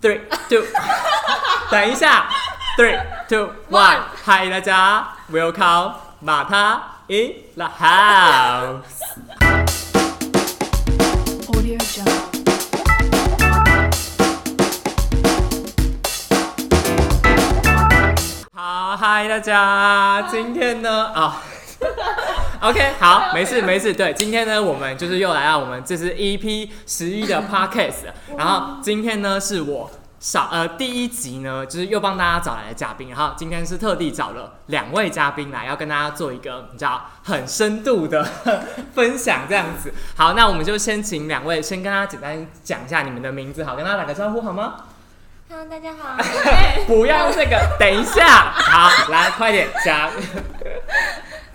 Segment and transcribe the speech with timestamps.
[0.00, 0.62] Three, two，
[1.72, 2.28] 等一下
[2.78, 8.84] ，Three, two, one，嗨，大家，Welcome，马他 in the house。
[11.48, 12.12] Audio Jungle.
[18.54, 21.42] 好，嗨，大家，今天呢，啊、
[22.60, 23.92] OK，好， 没事没事。
[23.92, 29.88] 对，今天呢，我们就是又来到我们这是 EP 十一的 Podcast，然后今天呢是我
[30.18, 38.26] 少呃第一集呢，就是又帮大家找来的嘉宾，然后今天是特地找了两位嘉宾来，要跟大家做一个你知道很深度的
[38.92, 39.92] 分享这样子。
[40.16, 44.74] 好，那我们就先请两位先跟大家简单讲一下你们的名字，好，跟大家打个招呼好吗
[45.48, 46.16] ？Hello，大家好，
[46.88, 50.10] 不要这个，等一下，好，来快点讲。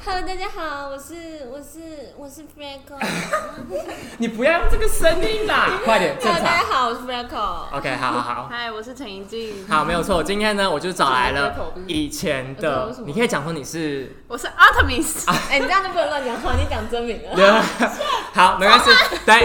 [0.06, 3.00] Hello，大家好，我是我是我是 Franco。
[4.20, 6.74] 你不要用这个声音啦， 快点正 Hello，大家常。
[6.74, 7.78] 好，我是 Franco。
[7.78, 10.22] OK，好好好， 嗨，我是陈怡静，好，没有错。
[10.22, 11.56] 今天呢，我就找来了
[11.88, 15.32] 以前我知道的什，么你可以讲说你是，我是 Artemis。
[15.50, 17.34] 哎、你这样就不能乱讲话，你讲真名了。
[17.34, 17.50] 对
[18.34, 18.90] 好，没关系，
[19.26, 19.42] 等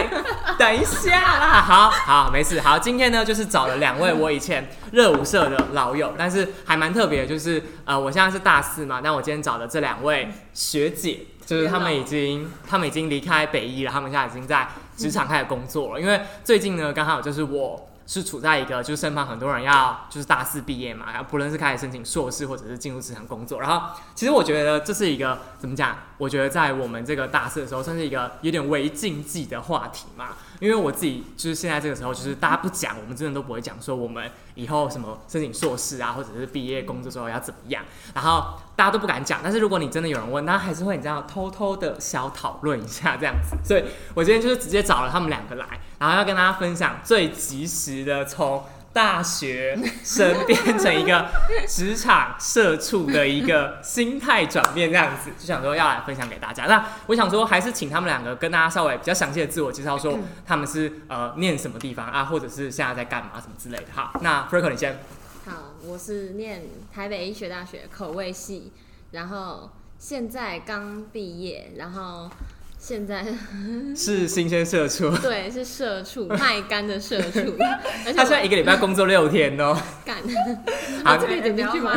[0.59, 2.61] 等一下啦，好好没事。
[2.61, 16.01] 好，今天呢就是找了两位我以前热舞社的老友，但是还蛮特别的，就是呃，我现在是大四嘛，但我今天找的这两位学姐，就是他们已经他们已经离开北医了，他们现在已经在职场开始工作了。
[16.01, 17.85] 因为最近呢，刚好就是我。
[18.11, 25.95] 是处在一个就是身旁很多人要就是大四毕业嘛，然后不论是开始申请硕士或者是进入职场工作，然后其实我觉得这是一个怎么讲？
[26.17, 30.29] 我觉得在我们这个大四的时候，算是一个有点为禁忌的话题嘛。
[30.61, 39.41] 因为我自己就是现在这个时候，就是大家不讲，我们真的都不会讲说我们以后什么申请硕士啊，或者是毕业工作之后要怎么样，然后大家都不敢讲。
[39.43, 43.57] 但是如果你真的有人问，那还是会你知道偷偷的小讨论一下这样子。
[43.65, 45.67] 所以我今天就是直接找了他们两个来，
[45.99, 48.65] 然后要跟大家分享最及时的从。
[48.93, 51.31] 大学生变成一个
[51.69, 56.65] 职场社畜的一个心态转变，这样子就想说要来分享给大家。
[56.67, 63.87] 那我想说，还是请他们两个跟大家稍微比较详细的自我介绍，说他们是呃念什么地方啊，或者是现在在干嘛什么之类的。
[63.95, 64.99] 好，那 f r e c o 你先。
[65.47, 66.63] 好，我是念
[66.93, 68.73] 台北医学大学口味系，
[69.13, 72.29] 然后现在刚毕业，然后
[72.79, 73.27] 现在
[73.97, 77.41] 是新鲜社畜， 对是社畜， 卖干的社畜，
[78.07, 79.77] 而且他现在一个礼拜工作六天哦。
[80.05, 80.17] 干，
[81.05, 81.93] 好这可以点进去吗？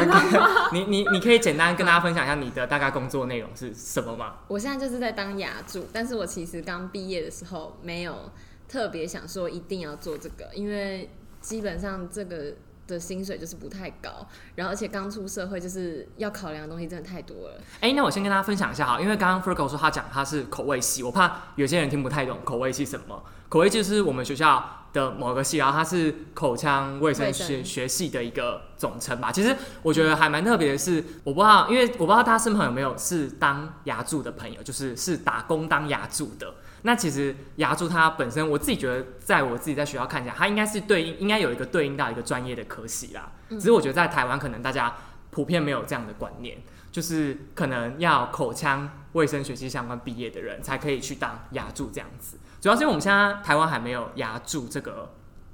[0.73, 4.37] 你你你可以简单跟大家分享一下你的大概工作内容是什么吗？
[4.47, 8.31] 我现在就是在当牙助，但是我其实刚毕业的时候没有
[8.67, 11.09] 特别想说一定要做这个，因为
[11.41, 12.53] 基本上这个
[12.91, 17.61] 的薪水就是不太高，然后而且刚出社会就是要考量的东西真的太多了。
[17.79, 23.23] 哎、那我先跟大家分享一下哈，因为刚刚 Fergo 说他讲他是口味系，我怕有些人听不太懂口味系什么。
[23.49, 29.31] 口味就是我们学校的某个系，然后它是口腔卫生学学系的一个总称吧。
[29.31, 36.53] 其实我觉得还蛮特别的是，我不知道，因为我不知道大家身旁有没有是当牙助的朋友，就是是打工当牙助的。
[36.83, 43.31] 那其实牙助它本身，我自己觉得，在我自己在学校看起来，它应该是对应，应该有一个对应到一个专业的科系啦。
[43.49, 44.95] 只是我觉得在台湾，可能大家
[45.29, 46.57] 普遍没有这样的观念。
[46.91, 52.37] 就是可能要口腔卫生学系相关毕业的人才可以去当牙助这样子。
[52.59, 55.11] 主要是因为我们现在台湾还没有牙助这个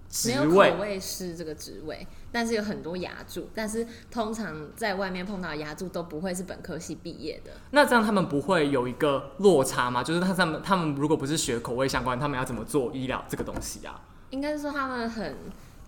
[0.10, 7.52] 职位口，味师这个职位，但是有很多牙助，但是通常在外面碰到的牙助都不会是本科系毕业的。
[7.72, 10.04] 那这样他们不会有一个落差吗？
[10.04, 14.02] 就是他他们他们如果不是学口味相关，他们要怎么做医疗这个东西啊？
[14.30, 15.36] 应该是说他们很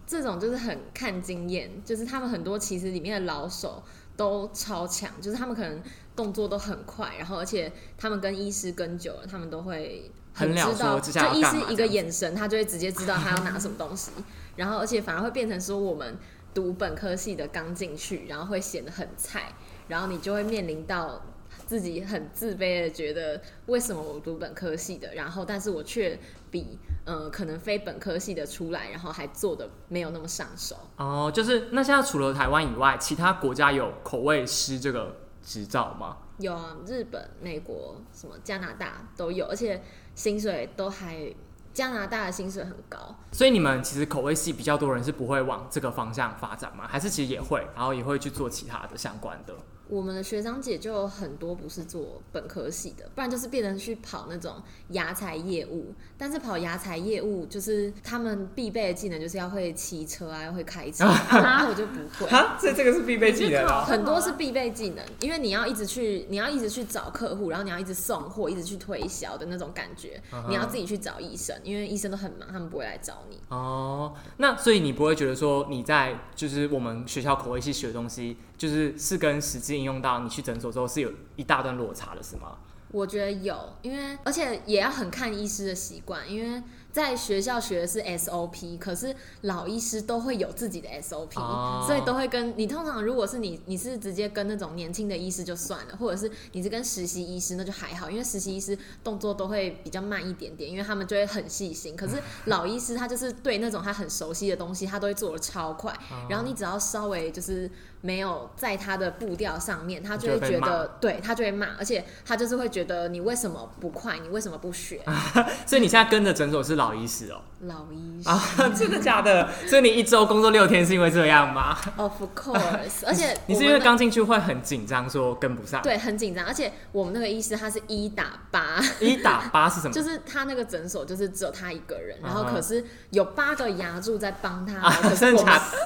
[0.08, 3.84] 这种就是很看经验，就是他们很多其实里面的老手
[4.18, 5.82] 都超强，就是他们可能
[6.20, 14.12] 动作都很快，然后而且他们跟医师跟久了，他们都会很知道，就医师一个眼神，他就会直接知道他要拿什么东西，
[14.58, 16.18] 然后而且反而会变成说我们
[16.54, 19.54] 读本科系的刚进去，然后会显得很菜，
[19.88, 21.22] 然后你就会面临到。
[21.66, 26.20] 自己很自卑的觉得，为什么我读本科系的，然后但是我却
[26.50, 30.76] 比呃可能非本科系的出来，然后还做的没有那么上手。
[30.98, 36.18] 哦，就是那现在除了台湾以外，其他国家有口味师这个执照吗？
[36.38, 39.82] 有啊，日本、美国、什么加拿大都有，而且
[40.16, 41.34] 薪水都还
[41.74, 43.16] 加拿大的薪水很高。
[43.32, 46.88] 所以你们其实口味系比较多人是不会往这个方向发展吗？
[46.88, 49.54] 还是其实也会，然后也会去做其他的相关的？
[49.90, 55.94] 我们的学长姐就有很多不是做本科系的，不然就是变成去跑那种牙材业务。
[56.16, 62.30] 但是跑牙材业务，就是他们必备的技能就是要会骑车啊，要会开车， 然后我就不会。
[62.30, 63.84] 哈，所以这个是必备技能哦。
[63.84, 70.22] 很多是必备技能，因为你要一直去，你要一直去找客户，然后你要一直送货，一直去推销的那种感觉。
[70.48, 73.40] 你要自己去找医生，因为医生都很忙，他们不会来找你。
[73.48, 82.58] 哦，那所以你不会觉得说你在就是我们学校口味系学的东西，就是是跟实际应用到你去诊所之后是有一大段落差的，是吗？
[82.92, 86.62] 我觉得有，因为而且也要很看医师的习惯，因为
[86.92, 101.96] 在学校学的是 SOP，可是老医师都会有自己的 SOP，、哦所以都会跟你通常如果是你你是直接跟那种年轻的医师就算了，或者是你是跟实习医师那就还好，因为实习医师动作都会比较慢一点点，因为他们就会很细心。
[101.96, 102.16] 可是
[102.46, 107.70] 老医师他就是对那种他很熟悉的东西，他都会做的超快，哦然后你只要稍微就是
[108.02, 115.02] 没有在他的步调上面，他就会觉得对他就会骂，而且他就是会觉得你为什么不快，你为什么不学？
[115.66, 118.42] 所以你现在跟的诊所是老医师哦、老医师、啊，
[118.74, 119.50] 真的假的？
[119.68, 128.80] 所以你一周工作六天是因为这样吗？o f course，而且 你是因为刚进去会很紧张，说跟不上？，对很紧张，而且我们那个医师他是一打八。
[129.00, 129.94] 一打八是什么？
[129.94, 135.26] 就是他那个诊所，就是只有他一个人，然后可是有八个牙柱在帮他，啊可是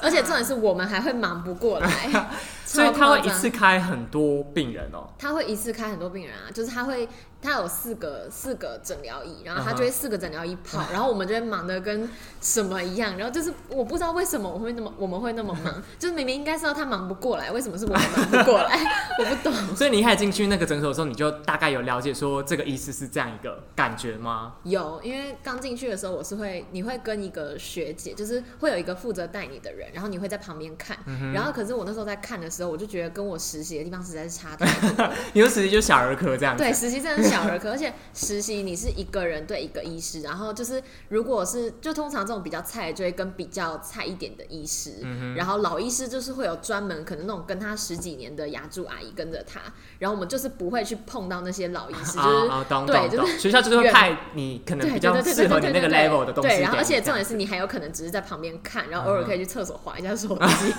[0.02, 2.03] 而且重点是我们还会忙不过来，
[2.64, 7.08] 所以他会一次开很多病人哦、他会一次开很多病人啊，就是他会
[7.44, 12.08] 他有四个四个诊疗椅，然后他就会四个诊疗椅跑，然后我们就会忙的跟
[12.40, 18.80] 什么一样，然后就是我不知道为什么我会那么我们会那么忙， 就是明明应该是要他忙不过来，为什么是我们忙不过来？
[19.20, 19.76] 我不懂。
[19.76, 24.54] 所以你一开始进去那个诊所的时候，你就大概有了解说这个医师是这样一个感觉吗？
[24.62, 30.96] 有，因为刚进去的时候，我是会，你会跟一个学姐，就是会有一个负责带你的人，然后你会在旁边看。
[31.06, 35.10] 嗯然后，可是我那时候在看的时候，我就觉得跟我实习的地方实在是差太多。
[35.34, 49.60] 你说实习就小儿科这样子，对，实习真的是小儿科，而且实习你是一个人对一个医师，然后就是如果是就通常这种比较菜，就会跟比较菜一点的医师，嗯然后老医师就是会有专门可能那种跟他十几年的牙柱阿姨跟着他，
[49.98, 52.48] 然后我们就是不会去碰到那些老医师，就是。
[52.48, 60.74] 啊啊，懂对就是学校就是会派你可能对比较适合你那个 level 的东西给对，然后而且重点是你还有可能只是在旁边看，然后偶尔可以去厕所划一下手机。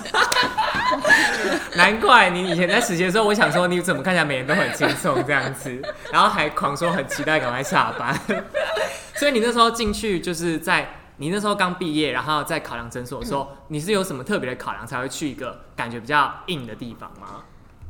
[1.76, 5.82] 难怪你以前在实习的时候，我想说你怎么看起来每天都很轻松这样子，
[6.12, 8.18] 然后还狂说很期待赶快下班。
[9.16, 17.44] 所以你那时候进去就是在你那时候刚毕业，然后在考量诊所的时候，你是有什么特别的考量才会去一个感觉比较硬的地方吗？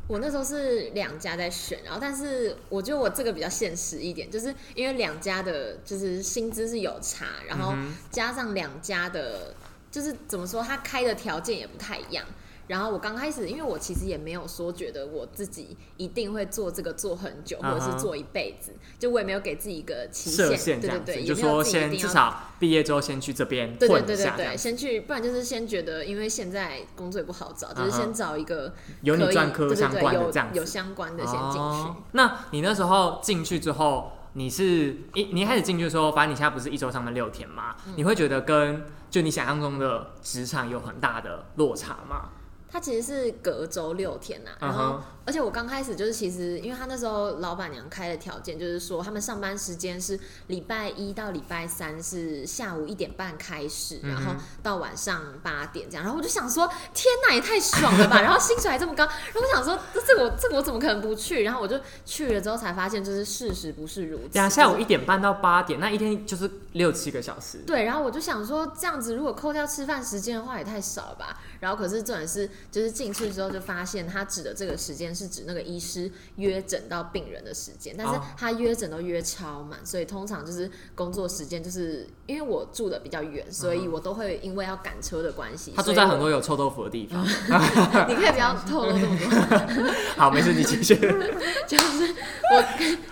[0.08, 9.53] 我那时候是两家在选，然后但是我觉得我这个比较现实一点，就是因为两家的就是薪资是有差，然后嗯加上两家的，
[9.91, 12.25] 就是怎么说，他开的条件也不太一样。
[12.67, 31.59] 然后我刚开始，因为我其实也没有说觉得我自己一定会做这个做很久，或者是做一辈子，就我也没有给自己一个期限，对对对，也没有说先至少毕业之后先去这边对对对对先去，不然就是先觉得，因为现在工作也不好找，就是先找一个有你专科相关的这样有相关的先进去。
[31.59, 31.97] 哦。
[32.13, 37.77] 那你那时候进去之后，你是一你一开始进去的时候，反正你现在不是一周上班六天嘛？
[37.87, 42.31] 嗯你会觉得跟就你想象中的职场有很大的落差吗？
[42.69, 54.32] 他其实是隔周六天呐、然后、而且我刚开始就是其实，因为他那时候老板娘开的条件就是说，他们上班时间是礼拜一到礼拜三是下午一点半开始，嗯然后
[54.62, 56.05] 到晚上八点这样。
[56.05, 58.23] 然后我就想说，天哪，也太爽了吧！
[58.23, 61.43] 然后薪水还这么高，然后我想说，这这个我这个我怎么可能不去？
[61.43, 64.29] 然后我就去了之后才发现，就是事实不是如此。
[64.34, 67.58] 对啊，下午就是一点半到八点，那一天就是六七个小时。
[67.67, 71.40] 对，然后我就想说，这样子如果扣掉吃饭时间的话，也太少了吧。
[71.58, 87.25] 然后可是重点是，就是进去之后就发现，他指的这个时间是指那个医师约诊到病人的时间，但是哦他约诊都约超满，所以通常就是工作时间就是因为我住的比较远，所以我都会因为要赶车的关系，他住在很多有臭豆腐的地方。
[88.06, 89.94] 你可以不要透露这么多。
[90.17, 90.94] 好，没事，你继续。
[91.67, 92.15] 就是
[92.53, 92.65] 我，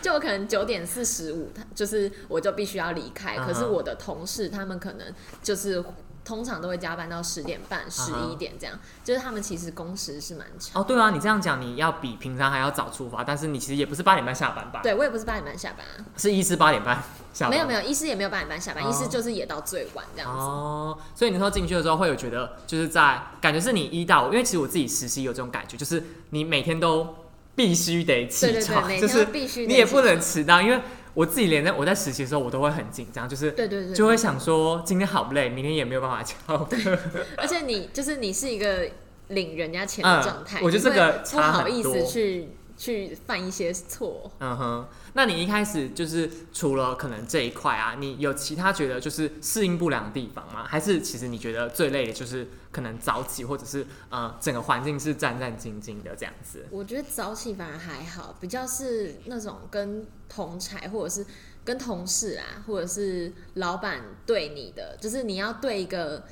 [0.03, 3.37] 就我可能九点四十五，他就是我就必须要离开。
[3.39, 5.07] 可是我的同事他们可能
[5.43, 5.83] 就是
[6.25, 10.81] 通常都会加班到十点半、十嗯一点这样，就是他们其实工时是蛮长。
[10.81, 16.97] 哦，对啊，你这样讲，你要比平常还要早出发，但是你其实也不是八点半下班吧？，对我也不是八点半下班啊，是医师八点半
[17.35, 17.51] 下班。
[17.51, 20.39] 没有没有，医师也没有八点半下班，哦医师就是也到最晚这样子。
[20.39, 27.15] 哦，所以你那时候进去的时候，会有觉得就是在感觉是你一到，因为其实我自己实习有这种感觉，就是你每天都
[27.55, 30.81] 必须得起对对对，床，每就是天都必须你也不能迟到，因为
[31.15, 36.77] 我自己连在我在实习的时候，我都会很紧张，就是对对对，就会想说今天好累，明天也没有办法翘课。
[37.39, 38.89] 而且你就是你是一个
[39.29, 44.31] 领人家钱的状态，嗯我觉得这个不好意思去去犯一些错。
[44.41, 50.65] 嗯哼，那你一开始就是除了可能这一块啊，你有其他觉得就是适应不良的地方吗？
[50.67, 56.67] 还是其实你觉得最累的就是可能早起，或者是呃整个环境是战战兢兢的这样子？
[56.71, 61.25] 我觉得早起反而还好，比较是那种跟同才或者是
[61.65, 66.25] 跟同事啊，或者是老板对你的，就是你要对一个，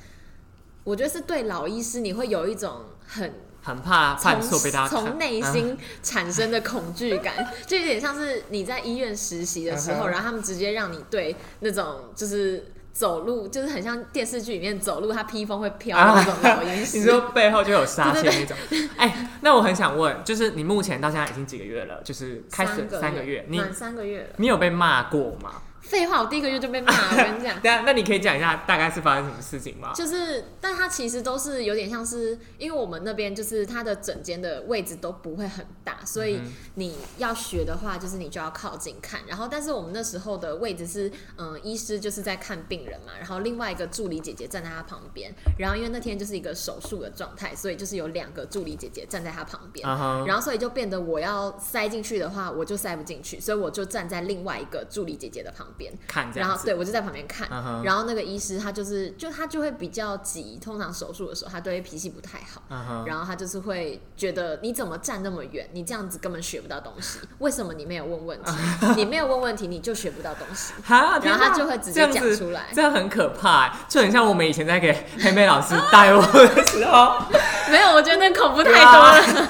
[0.83, 16.87] 我觉得是对老医师，你会有一种很很怕犯错被他从从内嗯心产生的恐惧感，就有点像是你在医院实习的时候，然后他们直接让你对那种就是走路，就是很像电视剧里面走路，他披风会飘的那种老鹰、啊。
[16.93, 18.55] 你说背后就有杀气 那种，
[18.97, 22.01] 哎、那我很想问，就是你目前到现在已经几个月了？
[22.03, 24.27] 就是开始三三个月，你满三个月了。
[24.37, 25.61] 你有被骂过吗？
[25.93, 27.61] 废话，我第一个月就被骂了， 我跟你讲。
[27.61, 29.93] 对啊，那你可以讲一下大概是发生什么事情吗？
[29.93, 39.21] 就是，但它其实都是有点像是，因为我们那边就是它的整间的位置都不会很大，所以嗯你要学的话，就是你就要靠近看。
[39.27, 45.31] 然后，但是我们那时候的位置是，嗯，医师就是在看病人嘛，然后另外一个助理姐姐站在他旁边。
[45.59, 49.87] 然后因为那天就是一个手术的状态，所以就是有两个助理姐姐站在他旁边。
[50.25, 55.82] 然后所以就变得我要塞进去的话，我就塞不进去，所以我就站在另外一个助理姐姐的旁边。
[56.07, 68.51] 看然后对我就在旁边看，嗯然后那个医师他就是就他就会比较急，通常手术的时候他都会脾气不太好，嗯，然后他就是会觉得你怎么站那么远，你这样子根本学不到东西，为什么你没有问问题？
[68.95, 77.15] 你没有问问题你就学不到东西， 然后他就会直接讲出来这样很可怕欸，就很像我们以前在给黑妹老师带我的时候，
[77.69, 79.49] 没有，我觉得那恐怖太啊多了。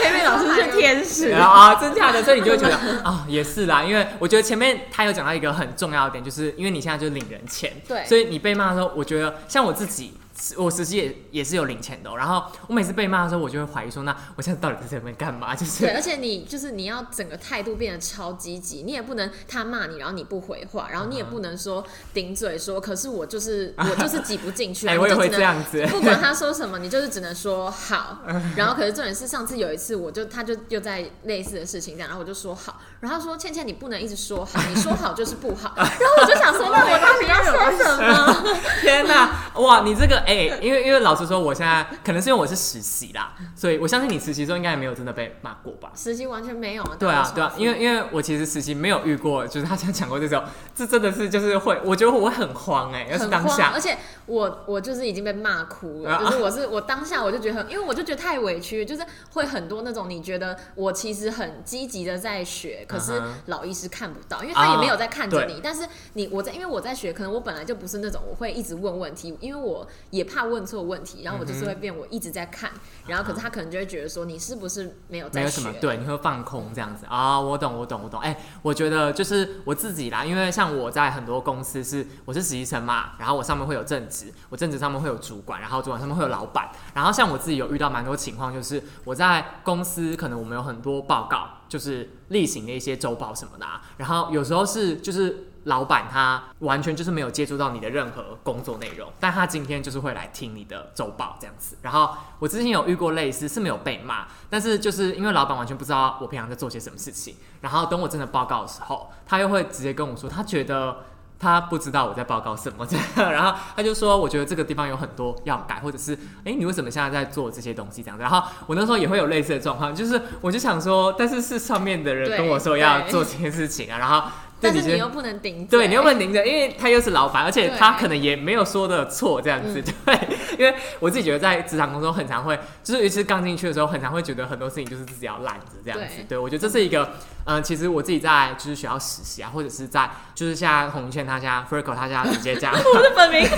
[0.00, 10.14] 黑妹老师是天使， 啊，真假的，所以你就会觉得啊、也是啦，因为我觉得前面他有讲到一个很重要的点，就是因为你现在就领人钱，对所以你被骂的时候，我觉得像我自己。
[10.56, 15.52] 我实际也也是有领钱的哦、然后我每次被骂的时候，我就会怀疑说，那我现在到底在这边干嘛？
[15.52, 21.84] 就是对，而且你就是你要整个态度变得超积极，你也不能他骂你，然后你不回话，然后你也不能说
[22.14, 28.20] 顶嘴说，可是我就是 我就是挤不进去我也会这样子，不管他说什么，你就是只能说好。
[28.54, 35.72] 然后可是重点是上次有一次，我就他就又在类似的事情这样，然后我就说好，然后他说倩倩你不能一直说好，你说好就是不好。
[35.76, 38.58] 然后我就想说，那我到底要说什么？
[38.82, 45.90] 天呐，哇，你这个哎、因为因为老实说，我现在可能是因为我是实习啦，所以我相信你实习的时候应该也没有真的被骂过吧？
[45.94, 46.96] 实习完全没有啊。
[46.98, 50.42] 对啊，对啊，因为为因为我其实实习没有遇过，就是他像讲过这种，
[50.74, 59.02] 这真的是就是会，我觉得我会很慌哎、要是，当下而，且我我就是已经被骂哭了，啊就是我是我当下我就觉得很，因为我就觉得太委屈，就是
[59.34, 72.70] 会很多那种你觉得我其实很积极的在学，可是老医师看不到，因为他也没有在看着啊你，但是你我在因为我在学，可能我本来就不是那种我会一直问问题，因为我也怕问错问题，然后我就是会变我一直在看，
[73.06, 75.44] 然后可是他可能就会觉得说你是不是没有没在学？
[75.44, 77.04] 有什么，对，你会放空这样子。
[77.06, 78.18] 啊、我懂，我懂，我懂。
[78.20, 95.44] 哎、我觉得就是我自己啦，因为像我在很多公司是我是实习生嘛，然后我上面会有正职，我正职上面会有主管，然后主管上面会有老板，然后像我自己有遇到蛮多情况，就是我在公司可能我们有很多报告，就是例行的一些周报什么的、啊，然后有时候是就是。
[95.64, 101.76] 老板他完全就是没有接触到你的任何工作内容，但他今天就是会来听你的周报这样子。
[101.82, 111.04] 然后我之前有遇过类似，是没有被骂，但是就是因为老板完全不知道我平常在做些什么事情，然后等我真的报告的时候，他又会直接跟我说，他觉得
[111.38, 116.12] 他不知道我在报告什么这样，然后他就说，我觉得这个地方有很多要改，或者是，
[116.44, 118.22] 哎、你为什么现在在做这些东西这样子？
[118.22, 124.28] 然后我那时候也会有类似的状况，就是我就想说，但是是上面的人跟我说要做这件事情啊，然后
[124.60, 129.80] 但是你又不能顶嘴，对，你又不能顶着，因为他又是老板，而且他可能也没有说的错这样子。
[129.80, 130.18] 嗯对，
[130.58, 136.16] 因为我自己觉得在职场工作很常会，就是尤其是刚进去的时候，很常会觉得很多事情就是自己要烂着这样子。
[136.16, 137.08] 对对我觉得这是一个，
[137.50, 143.48] 嗯、其实我自己在就是学校实习啊，或者是在就是现在红线他家 Ferco 他家直接讲， 我的本名。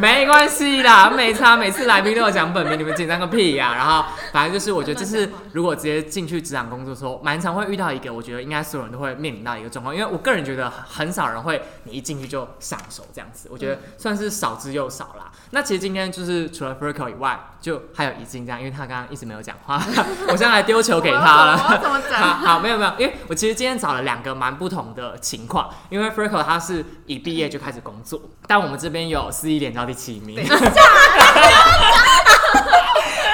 [0.00, 15.30] 没关系啦，没差，每次来宾都有讲本名，你们紧张个屁呀、然后反正就是我觉得这是如果直接进去职场工作的时候，蛮常会遇到一个，我觉得应该所有人都会面临到一个状况，因为我个人觉得很少人会你一进去就上手这样子，我觉得算是少之又少啦。
[15.50, 19.80] 那其实今天就是除了 Ferco 以外，就还有一静这样，因为他刚刚一直没有讲话，
[20.28, 21.60] 我现在来丢球给他了。
[21.68, 22.26] 我怎么？
[22.44, 30.38] 好，没有没有，因为我其实今天找了两个蛮不同的情况，因为 Freckle 他是一毕业就开始工作，但我们这边有四一连到第七名。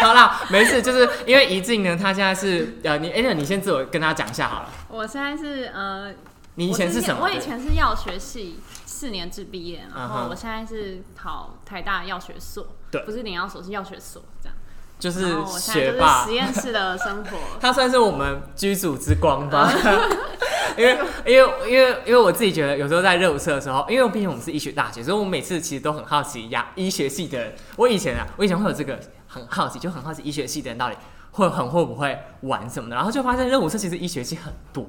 [0.00, 6.10] 好啦，没事，就是因为怡静呢，她现在是呃，你哎、那你先自我跟大家讲一下好了，我现在是呃，
[6.54, 7.20] 你以前是什么？
[7.20, 14.56] 我我以前是药学系四年制毕业，然后我现在是考台大药学所，对不是领药所，是药学所这样。
[15.00, 17.38] 就是学霸实，验室的生活。
[17.60, 19.72] 他算是我们居组之光吧。
[20.78, 30.96] 因为因为因为因为我自己觉得，有时候在热舞社的时候，因为毕竟我们是医学大学，所以我每次其实都很好奇呀，医学系的人，我以前啊，我以前会有这个很好奇，就很好奇医学系的人到底
[31.32, 34.84] 会很会不会玩什么的，然后就发现任务社其实一学期很多，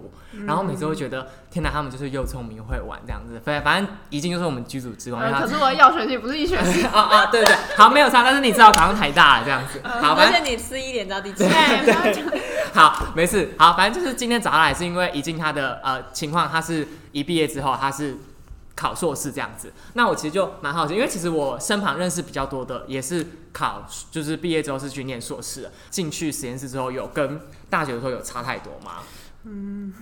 [0.48, 6.86] 然后每次会觉得天哪，他们就是又聪明又会玩这样子，反反正已经就是我们剧组之光，因为呃，可是我的药学系不是一学期。
[6.92, 11.44] 啊啊，对对，好，没有差，但是你知道考上台大了这样子，好，反而正且你四一点到第几？
[11.44, 12.26] 对，不要讲
[12.74, 18.18] 好，没事，好，反正就是今天找他来，是因为已经他的呃情况，他是一毕业之后他是
[18.76, 19.72] 考硕士这样子。
[19.94, 29.04] 那我其实就蛮好奇，因为其实我身旁认识比较多的也是考，就是毕业之后是去念硕士的，进去实验室之后有跟大学的时候有差太多吗？
[29.44, 29.94] 嗯，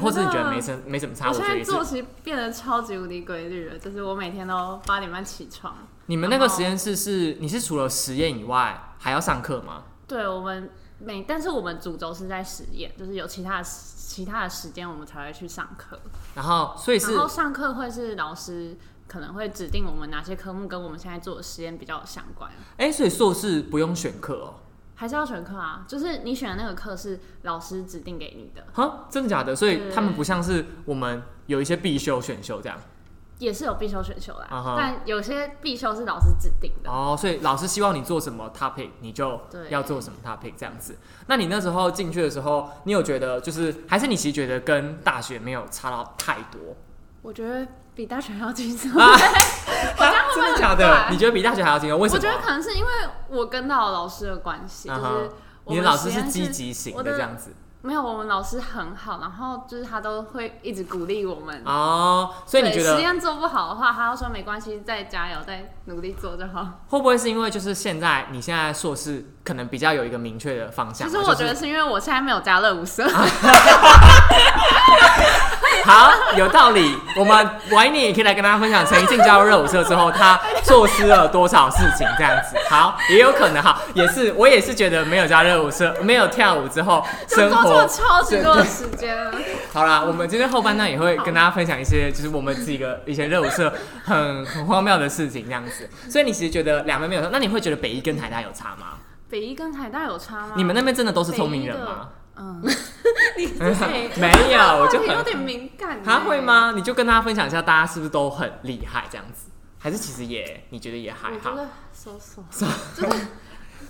[0.00, 1.28] 或者你觉得没什没什么差？
[1.28, 1.62] 我现在。
[1.62, 5.76] 作息变得超级无敌规律了，就是我每天都八点半起床。
[6.06, 9.84] 你们那个实验室是你是除了实验以外还要上课吗？
[10.08, 13.64] 对我们每，但是我们主轴是在实验，就是有其他的
[14.12, 15.98] 其他的时间我们才会去上课。
[16.34, 18.76] 然后所以是然后上课会是老师
[19.08, 24.54] 可能会指定我们哪些科目跟我们现在做的实验比较有相关，哎、所以硕士不用选课哦。
[24.94, 25.86] 还是要选课啊？
[25.88, 29.56] 就是你选的那个课是老师指定给你的，哈，真的假的？
[29.56, 32.78] 所以他们不像是我们有一些必修选修这样。
[33.42, 36.88] 也是有必修选修啦但有些必修是老师指定的。
[36.88, 40.96] 哦，所以老师希望你做什么 topic，你就要做什么 topic 这样子。
[41.26, 46.60] 那你那时候进去的时候，你有觉得就是，还是你其实觉得跟大学没有差到太多？
[47.22, 48.92] 我觉得比大学还要轻松。
[50.34, 51.08] 真的假的？
[51.10, 51.98] 你觉得比大学还要轻松？
[51.98, 52.20] 为什么？
[52.20, 52.90] 我觉得可能是因为
[53.28, 55.00] 我跟到老师的关系，就是
[55.64, 57.52] 我你的老师是积极型的这样子
[57.84, 61.62] 没有，我们老师很好，然后就是他都会一直鼓励我们。
[61.64, 66.64] 哦，所以你对觉得实验做不好的话，他要说没关系，再加油，再努力做就好。
[66.88, 71.08] 会不会是因为就是现在你现在硕士可能比较有一个明确的方向？
[71.08, 73.04] 其实我觉得是因为我现在没有加热舞社，
[75.84, 76.96] 好，有道理。
[77.16, 82.56] 我们晚一点也可以来跟大家分享，陈怡静加入热舞社之后，他错失了多少事情，这样子。
[82.68, 89.32] 好，也有可能哈，也是我也是觉得没有加热舞社， 没有跳舞之后，生活超级多的时间了。
[89.72, 90.02] 好啦。
[90.02, 93.72] 我们今天后半段也会跟大家分享一些，就是我们几个以前热舞社
[94.04, 95.88] 很很荒谬的事情，这样子。
[96.10, 98.98] 所以你其实觉得两边没有差，那你会觉得北一跟台大有差吗？
[99.30, 100.52] 北一跟台大有差吗？
[100.56, 102.08] 你们那边真的都是聪明人吗？
[102.36, 102.62] 嗯，
[103.36, 103.46] 你
[104.20, 106.02] 没有， 我就有点敏感。
[106.02, 106.40] 他会？
[106.40, 106.72] 吗？
[106.74, 109.50] 你就跟大家分享一下，大家是不是都很厉害这样子？
[109.78, 111.50] 还是其实也你觉得也还好？
[111.50, 111.68] 我觉得
[112.00, 113.26] 就是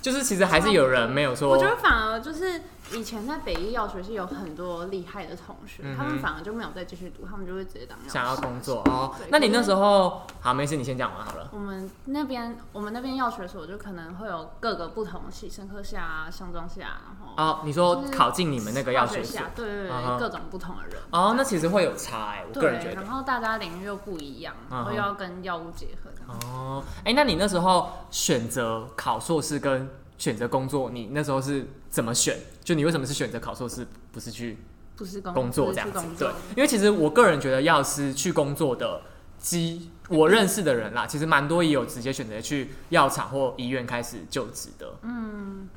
[0.01, 9.27] 就是其实还是有人没有说，我觉得反而就是以前在北医药学是有很多厉害的同学，嗯哼他们反而就没有再继续读，他们就会直接当药师想要工作哦对。
[9.31, 11.49] 那你那时候好，没事，你先讲完好了。
[11.51, 21.01] 我们那边，我们那边药学所就可能会有各个不同系，生科系啊、项庄系啊，然后哦，你说考进你们那个药化学所系啊，对对对嗯哼各种不同的人。
[21.11, 23.11] 哦，那其实会有差哎，我个人觉对，得然。
[23.11, 26.53] 后大家领域又不一样，然后又要跟药物结合这样。
[26.53, 32.37] 哦，哎，那你那时候选择考硕士跟选择工作，你那时候是怎么选？
[32.63, 34.57] 就你为什么是选择考硕士，不是去
[34.95, 35.99] 不是工工作这样子？
[36.17, 39.01] 对，因为其实我个人觉得，药师去工作的
[39.37, 44.93] 机，我认识的人啦， 其实蛮多也有直接选择去药厂或医院开始就职的。
[45.01, 45.67] 嗯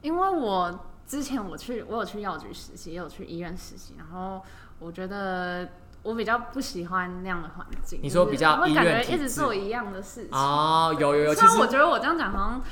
[0.00, 4.42] 因为我之前我去，我有去药局实习，也有去医院实习，然后
[4.80, 5.68] 我觉得
[6.02, 8.00] 我比较不喜欢那样的环境。
[8.02, 10.36] 你说比较医我会感觉院一直做一样的事情。
[10.36, 12.62] 哦，有有有，其虽然我觉得我这样讲好像，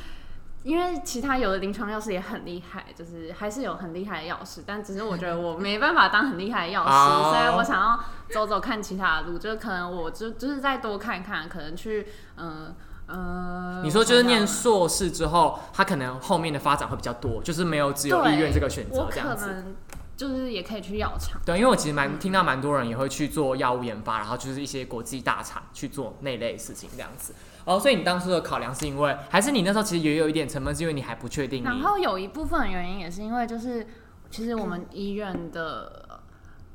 [0.62, 7.98] 因为其他有的临床药师也很厉害，就是还是有很厉害的药师，但只是我觉得我没办法当很厉害的药师， 哦所以我想要
[8.30, 12.74] 走走看其他的路，就是可能我就就是再多看看，可能去嗯
[13.06, 19.46] 呃，你说就是念硕士之后，他可能后面的发展会比较多，就是没有只有对医院这个选我可择这样子。
[19.46, 19.74] 能
[20.20, 21.40] 就是也可以去药厂。
[21.46, 27.34] 对，因为我其实蛮听到蛮多人也会去做药物研发，然后就是一些国际大厂去做那类事情这样子。
[27.64, 33.86] 哦，所以你当初的考量是因为，还是你那时候其实也有一点成分是因为你还不确定然后有一部分原因也是因为，就是
[34.30, 36.20] 其实我们医院的，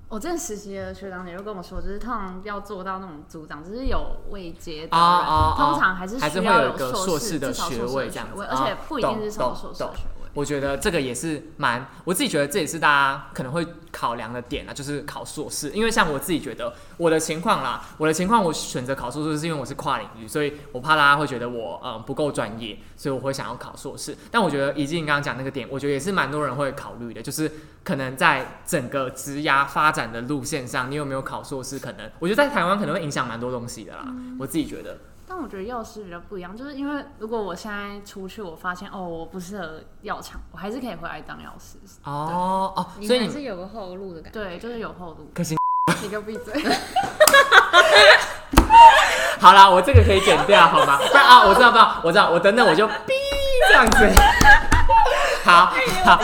[0.10, 10.25] 我之前实习的学长也就跟我说，就是通常要做到那种组长，就是有位阶的人，哦哦哦通常还是还是需要会有一个硕硕士的至少学硕士的学位这样子而且哦不一定是什么硕士的学位。
[10.36, 15.69] 我觉得这个也是蛮，我自己觉得这也是大家可能会考量的点啊，就是考硕士。
[15.69, 24.13] 因为像我自己觉得我的情况啦，我的情况我选择考硕士是因为我是跨领域，所以我怕大家会觉得我嗯不够专业，所以我会想要考硕士。
[24.30, 27.50] 但我觉得以及你刚刚讲那个点，我觉得也是蛮多人会考虑的，就是
[27.86, 31.80] 可能在整个职涯发展的路线上，你有没有考硕士？
[31.80, 34.06] 可能我觉得在台湾可能会影响蛮多东西的啦。
[34.38, 34.98] 我自己觉得。
[35.28, 41.78] 但我觉得药师比较不一样，就是因为如果我现在出去，我发现哦我不适合药厂，我还是可以回来当药师。
[42.04, 44.40] 哦哦，所以你是有个后路的感觉。
[44.40, 45.30] 对，就是有后路。
[45.34, 45.56] 可是
[46.02, 46.54] 你给我闭嘴！
[49.40, 51.00] 好啦，我这个可以剪掉好吗？
[51.14, 53.12] 啊，我知道，不知道，我知道，我等等我就哔
[53.68, 54.10] 这样子。
[55.46, 55.68] 好
[56.04, 56.18] 好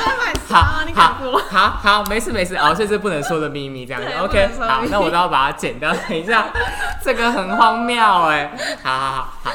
[0.48, 0.64] 好
[0.96, 5.94] 好好好，没事没事哦，这是不能说的秘密，这样子 OK 好那我都要把它剪掉。
[5.94, 6.52] 等一下，
[7.04, 8.52] 这个很荒谬哎。
[8.82, 9.52] 好好好好，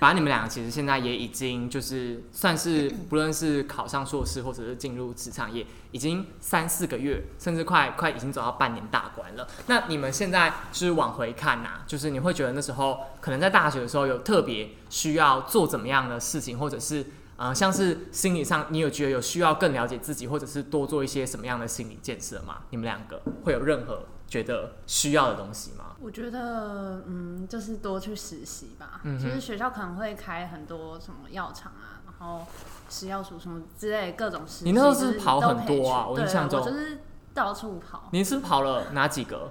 [0.00, 9.46] 反正你们两个其实现在也已经就是算是不论是考上硕士或者是进入职场业，已经三四个月，甚至快快已经走到半年大关了。
[9.66, 17.06] 那你们现在就是往回看呐、就是你会觉得那时候可能在大学的时候有特别需要做怎么样的事情，或者是
[17.40, 22.58] 呃像是心理上你有觉得有需要更了解自己，或者是多做一些什么样的心理建设吗？
[22.68, 25.96] 你们两个会有任何觉得需要的东西吗？
[26.02, 29.00] 我觉得，嗯，就是多去实习吧。
[29.18, 32.46] 其实学校可能会开很多什么药厂啊，然后
[32.90, 34.64] 食药署什么之类各种实习。
[34.66, 36.98] 你那时候是就是跑很多啊我印象中就是
[37.32, 38.10] 到处跑。
[38.12, 39.50] 你是跑了哪几个？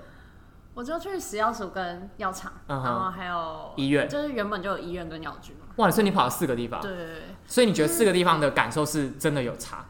[0.76, 5.66] 我就去食药署跟药厂，嗯然后还有医院就是原本就有医院跟药局嘛。
[5.80, 6.92] 哇，所以你跑了四个地方，对
[7.48, 9.86] 所以你觉得四个地方的感受是真的有差，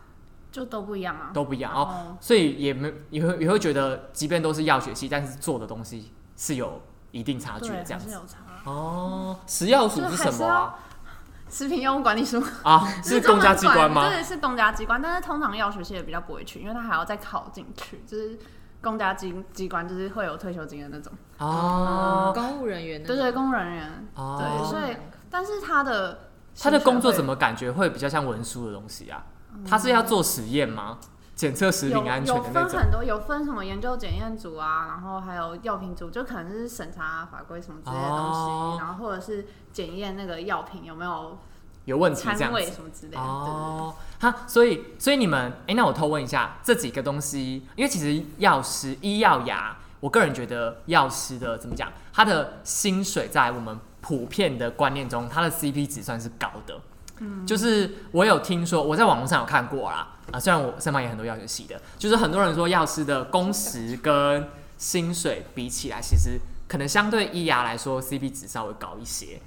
[0.51, 1.31] 就都不一样啊。
[1.33, 2.15] 都不一样哦。
[2.19, 8.07] 所以也没也会也会觉得，即便都是药学系，但是做的东西是有一定差距的，这样子。
[8.07, 8.37] 是有差。
[8.65, 10.79] 哦，食药署是什么啊？
[11.49, 14.07] 食品药物管理署啊，是公家机关吗？
[14.07, 18.37] 对，是公家机关，但是通常药学系也比较不会去，因为他还要再考进去，就是
[18.81, 21.11] 公家机机关就是会有退休金的那种。
[21.39, 24.07] 哦公务人员对对，公务人员。
[24.13, 24.95] 哦对，所以
[25.29, 29.23] 但是他的他的工作怎么么感觉会比较像文书的东西啊？
[29.67, 30.97] 他是要做实验吗？
[31.35, 32.69] 检测食品安全的那种？
[32.69, 41.37] 分很多，有分什么研究检验组啊，然后还有药品组，就可能是审查法规什么之类的东西，哦然后或者是检验那个药品有没有
[41.85, 42.75] 有问题这掺味样子？
[42.75, 43.21] 什么之类的。
[43.21, 56.79] 哦，哈，所以所以你们，哎、那我偷问一下，这几个东西，因为其实药师、医药牙，我个人觉得药师的怎么讲，他的薪水在我们普遍的观念中，它的 CP 值算是高的。
[57.19, 69.41] 嗯，就是我有听说，我在网络上有看过啦，啊，虽然我身旁也很多药学系的，就是很多人说药师的工时跟薪水比起来，其实可能相对医牙来说 CP 值稍微高一些。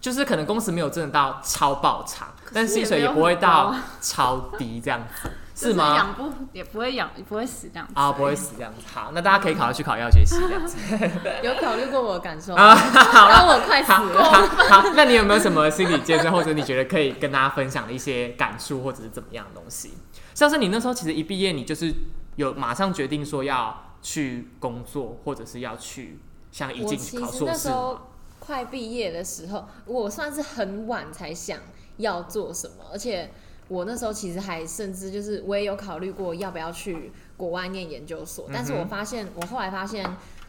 [0.00, 5.96] 就是可能工时没有真的到超爆长，但薪水也不会到超低这样子，就是吗？
[5.96, 8.82] 养不也不会养，也不会死这样子啊，不会死这样子。
[8.86, 10.78] 好，那大家可以考虑去考药学系这样子。
[11.42, 12.76] 有考虑过我的感受啊，吗？
[12.76, 14.22] 好了 我快死了。
[14.22, 19.94] 好好，那你有没有什么心理建设，或者你觉得可以跟大家分享的一些感触，或者是怎么样的东西？
[20.34, 21.92] 像是你那时候其实一毕业，你就是
[22.36, 26.20] 有马上决定说要去工作，或者是要去
[26.52, 27.44] 像已经考硕士？
[27.46, 27.98] 那时候
[28.38, 31.58] 快毕业的时候，我算是很晚才想
[31.96, 33.32] 要做什么，而且
[33.68, 40.04] 我那时候其实还甚至就是我也有考虑过要不要去国外念研究所，但是我发现我后来发现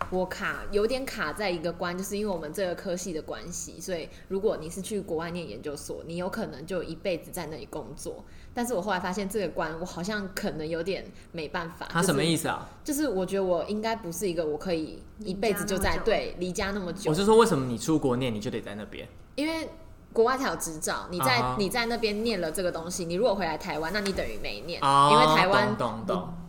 [0.09, 8.23] 我卡有点卡在一个关，就是因为我们这个科系的关系，所以如果你是去国外念研究所，你有可能就一辈子在那里工作。
[8.51, 11.87] 但是我后来发现这个关，我好像可能有点没办法。
[11.89, 12.23] 他什么？
[12.23, 12.67] 意思啊？
[12.83, 19.07] 就是我觉得我应该不是一个我可以一辈子就在对离家那么久我，是说，为什么你出国念你就得在那边？
[19.35, 19.69] 因为
[20.11, 25.75] 国外才有执照，你在、你在那边念了这个东西，你如果回来台湾，那你等于没念，哦因为台湾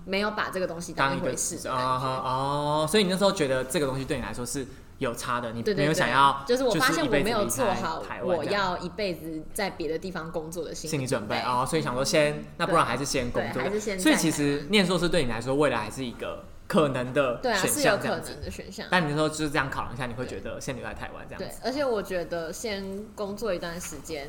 [0.06, 1.56] 没有把这个东西当一回事。
[1.58, 2.06] 的啊感觉。
[2.06, 4.66] 哦，所以你那时候觉得这个东西对你来说是
[4.98, 13.62] 有差的，你没有想要，就是我发现我没有做好我要一辈子在别的地方工作的心心理准备啊哦，所以想说先，那不然还是先工作。
[13.62, 18.32] 还是先所以其实念硕士对你来说，未来还是一个可能的对啊，选是有可项这样子。
[18.34, 18.86] 能的选项。
[18.88, 21.58] 但你那时候就是这样考量一下，你会觉得先留在台湾这样子，。
[21.60, 24.28] 对而且我觉得先工作一段时间，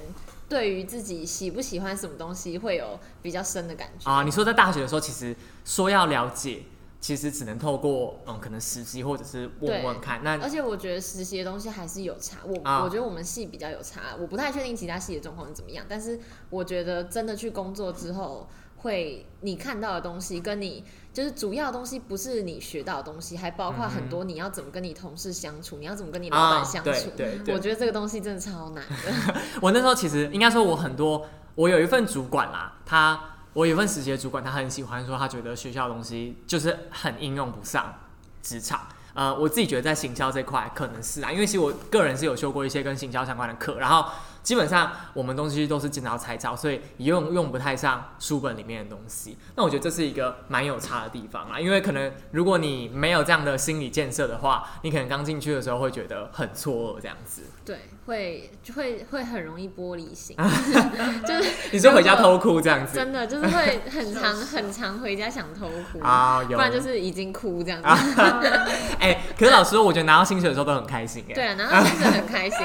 [0.49, 4.10] 对于自己喜不喜欢什么东西会有比较深的感觉。
[4.10, 6.63] 啊，你说在大学的时候，其实说要了解，
[6.99, 10.23] 其实只能透过嗯，可能实习或者是问问看。
[10.23, 18.49] 那而且我觉得实习的东西还是有差，我、啊我觉得我们系比较有差，我不太确定其他系的状况是怎么样，但是我觉得真的去工作之后，
[18.82, 27.10] 会你看到的东西跟你就是主要的东西不是你学到的东西，还包括很多你要怎么跟你同事相处，你要怎么跟你老啊板相处。
[27.15, 29.36] 对对对我觉得这个东西真的超难的。
[29.62, 33.20] 我那时候其实应该说，我很多，我有一份主管啦，他
[33.54, 37.94] 我有一份实习的主管，他很喜欢说，他觉得学校的东西就是很应用不上
[38.41, 38.88] 职场。
[39.13, 44.10] 呃，我自己觉得在行销这块可能是啊，因为其实我个人是有修过一些跟行销相关的课，然后
[44.43, 49.38] 基本上我们东西都是见招拆招，所以用用不太上书本里面的东西。
[49.56, 57.43] 那我觉得这是一个蛮有差的地方啊，因为可能如果你没有这样的心理建设的话，你可能刚进去的时候会觉得很错愕这样子。
[57.63, 60.36] 对，会就会会很容易玻璃心，
[61.25, 66.43] 就是你说回家偷哭这样子真的就是会很常很常回家想偷哭，啊？
[66.43, 67.88] 不然就是已经哭这样子。
[68.99, 71.34] 哎、可是老师，我觉得拿到薪水的时候都很开心哎。
[71.34, 72.60] 对啊，拿到薪水很开心，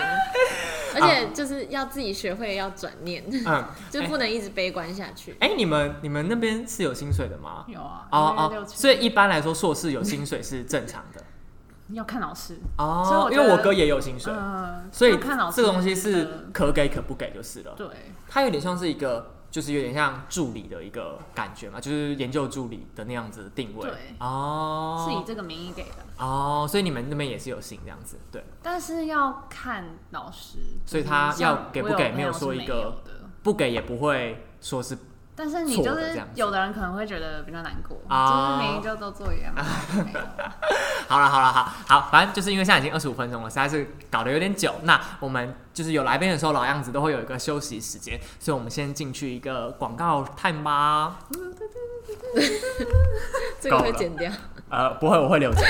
[0.99, 5.37] 而且就是要自己学会要转念，嗯， 就不能一直悲观下去。
[5.41, 7.65] 哎、你们你们那边是有薪水的吗？
[7.69, 11.23] 有啊，哦哦，所以一般来说硕士有薪水是正常的
[11.95, 17.75] 要看老师，哦因为我哥也有薪水，嗯，所以看老师这个东西是可给可不给就是了。
[17.77, 17.87] 对，
[18.29, 23.89] 它有点像是一个，就是有点像助理的一个感觉嘛，就是研究助理的那样子的定位。
[23.89, 33.03] 对哦，是以这个名义给的，哦，所以你们那边也是有信这样子，对，但是要看老师，所以他要给不给没有说一个
[33.43, 34.99] 不给也不会说是
[35.39, 39.55] 但是你就是有的人可能会觉得比较难过，啊就是明明就都做一样，
[41.07, 44.75] 好了好了好好，反正就是因为现在已经二十五分钟了，实在是搞得有点久。
[44.85, 51.19] 那我们就是有来宾的时候，老样子都会有一个休息时间，所以我们先进去一个广告 time 吧。
[53.61, 54.33] 这个会剪掉。
[54.71, 55.61] 呃，不会，我会留着。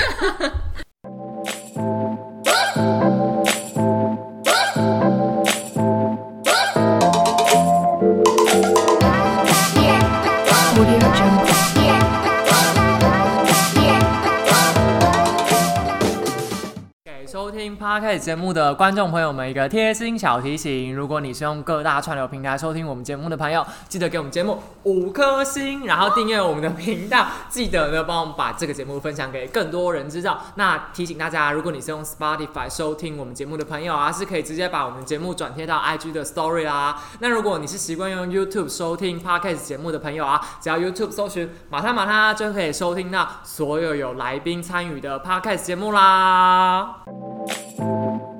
[18.19, 27.27] 节目的观众朋友们一个贴心小提醒：如果你是用各大串流平台收听我们节目的朋友，记得给我们节目五颗星，然后订阅我们的频道。
[27.49, 30.39] 记得呢，帮我们把这个节目分享给更多人知道。
[30.55, 37.01] 那提醒大家，如果你是用 Spotify 收听我们节目的朋友啊，是可以直接把我们节目转贴到 IG 的 Story 啦。
[37.21, 46.97] 那如果你是习惯用 YouTube 收听 Podcast 节目的朋友啊，只要 YouTube 搜寻“马他马他”，就可以收听到所有有来宾参与的 Podcast 节目啦。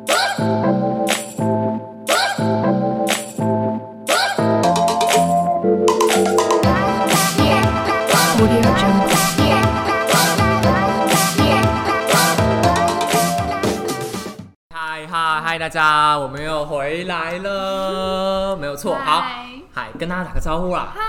[0.07, 0.15] 嗨
[15.11, 18.95] 嗨嗨，大家，我们又回来了，没有错。
[18.95, 20.93] 好，嗨嗨，跟大家打个招呼啦。
[20.95, 21.01] 嗨，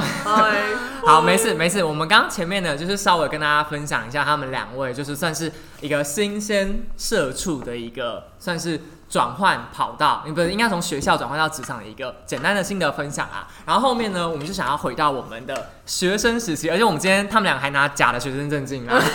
[1.06, 1.84] 好，没事没事。
[1.84, 13.46] 我们刚刚前面呢，就是稍微跟大家分享一下他们两位，就是算是一个新鲜社畜的一个，算是转换跑道，不是应该从学校转换到职场的一个简单的心得分享啊。
[13.64, 18.94] 然后后面呢，我们就想要回到我们的学生时期，而且我们今天他们俩还拿假的学生证进来。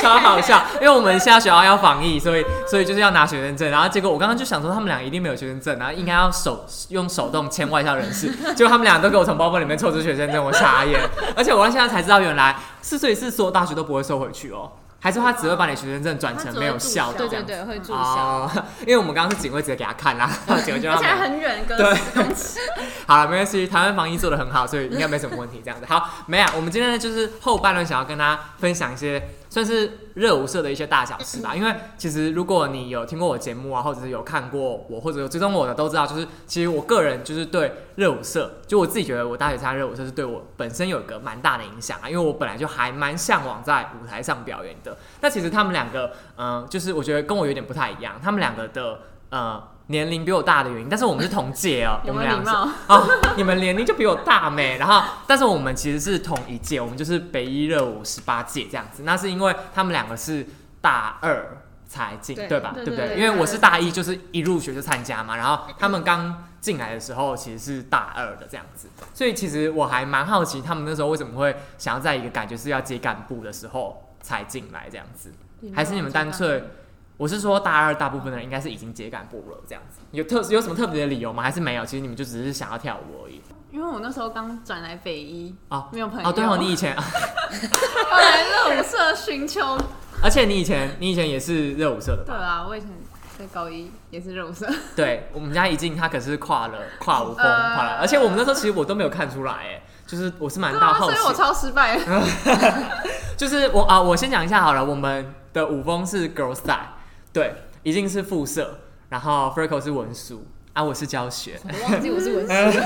[0.00, 11.00] 超好笑，因为我们现在学校要防疫，所以所以就是要拿学生证，然后结果我刚刚就想说他们俩一定没有学生证，然后应该要手用手动签外校人士，结果他们俩都给我从包包里面抽出学生证，我傻眼，
[11.34, 17.98] 而且我到现在才知道原来是所以是所有大学都不会收回去哦，还是他只会把你学生证转成没有效的对这样子对对，会注销。
[17.98, 20.30] 哦，因为我们刚刚是警卫直接给他看啦，
[20.64, 22.58] 警卫就让而且很远，隔对十公尺。
[23.06, 25.60] 好了，没关系，台湾防疫做的很好，所以应该没什么问题。
[25.64, 31.54] 这样子，好，没有，我们今天呢就是后半段想要跟大家分享一些算是热舞社的一些大小事吧。
[31.54, 44.96] 因为其实如果你有听过我节目啊，或者是有看过我，或者有追踪我的，都知道，就是其实我个人就是对热舞社，就我自己觉得我大学参加热舞社是对我本身有一个蛮大的影响啊，因为我本来就还蛮向往在舞台上表演的。
[45.20, 49.62] 那其实他们两个，嗯、就是我觉得跟我有点不太一样，他们两个的呃。
[49.88, 52.72] 年龄比我大的原因，但是我们是同届哦、我有们俩是没有礼貌？
[52.88, 59.04] 哦，你们年龄就比我大没，然后但是我们其实是同一届，我们就是北一热舞十八届这样子。
[59.04, 60.44] 那是因为他们两个是
[60.80, 62.72] 大二才进，对对吧？
[62.74, 62.84] 对？
[62.84, 75.32] 不对对因为我是大一，就是一入学就参加嘛，然后他们刚进来的时候其实是大二的这样子，所以其实我还蛮好奇他们那时候为什么会想要在一个感觉是要接干部的时候才进来这样子，
[75.72, 76.70] 还是你们单纯？
[77.16, 81.42] 我是说，大二大部分的人应该是已经接干部了，这样子有特有什么特别的理由吗？
[81.42, 81.84] 还是没有？
[81.84, 83.40] 其实你们就只是想要跳舞而已。
[83.70, 86.28] 因为我那时候刚转来北一，哦没有朋友。
[86.28, 89.78] 哦，对哦，你以前， 后来热舞社寻求。
[90.22, 92.34] 而且你以前你以前也是热舞社的吧？
[92.34, 92.88] 对啊，我以前
[93.38, 94.66] 在高一也是热舞社。
[94.94, 101.98] 对，我们家一静他可是跨了跨舞风，呃跨了，而且我们那时候其实我都没有看出来，哎，就是我是蛮大好奇所以，我超失败。
[103.36, 106.95] 就是我啊，我先讲一下好了，我们的舞风是 girl style，
[107.36, 108.78] 对，一定是副社，
[109.10, 110.42] 然后 Freckle 是文书，
[110.76, 111.58] 啊，我是教学。
[111.64, 112.78] 我忘记我是文 书。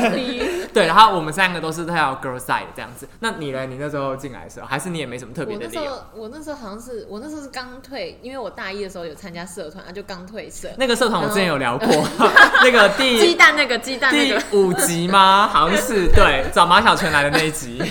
[0.72, 3.08] 对，然后我们三个都是跳 girl side 这样子。
[3.18, 3.66] 那你呢？
[3.66, 5.82] 你那时候进来的时候，还是你也没什么特别的理由？
[5.82, 10.68] 我那时候，我那时候好像是，我那时候是刚退，因为我大一的时候有参加社团，啊，就刚退社。
[10.78, 11.88] 那个社团我之前有聊过，
[12.62, 15.48] 那个第鸡蛋那个鸡蛋那第个，五集吗？
[15.48, 17.82] 好像是对，找马小泉来的那一集，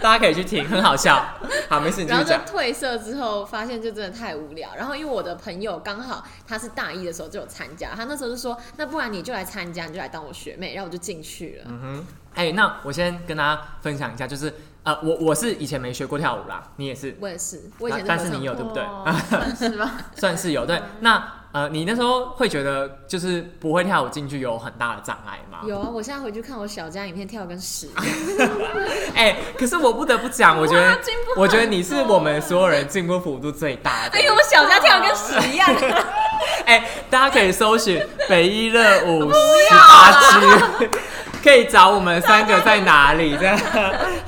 [0.00, 1.22] 大家可以去听，很好笑。
[1.68, 2.34] 好，没事，然后就。
[2.50, 4.70] 退社之后，发现就真的太无聊。
[4.78, 11.64] 然后因为我的朋友刚好他是大一的时候就有参加，他那时候就说，那不然你就来参加，你就来当我学妹，然后我就进去了。
[11.68, 14.52] 嗯哼，哎、那我先跟大家分享一下，就是
[14.84, 18.82] 呃，我我是以前没学过跳舞啦，你也是，我也是，我以前但是你有对不对？
[18.82, 19.92] 哦 算是吧。
[20.16, 20.80] 算是有对。
[21.00, 25.58] 那呃，你那时候会觉得就是不会跳舞进去有很大的障碍吗？
[25.66, 28.50] 有啊，我现在回去看我小家影片，跳得跟屎一样。
[29.14, 34.16] 哎、可是我不得不讲，我觉得进步我觉得你是我们所有人进步幅度最大的。
[34.16, 35.70] 哎呦，我小家跳得跟屎一样。
[36.66, 40.90] 哎、大家可以搜寻北一乐舞十八区，
[41.42, 43.58] 可以找我们三个在哪里这样。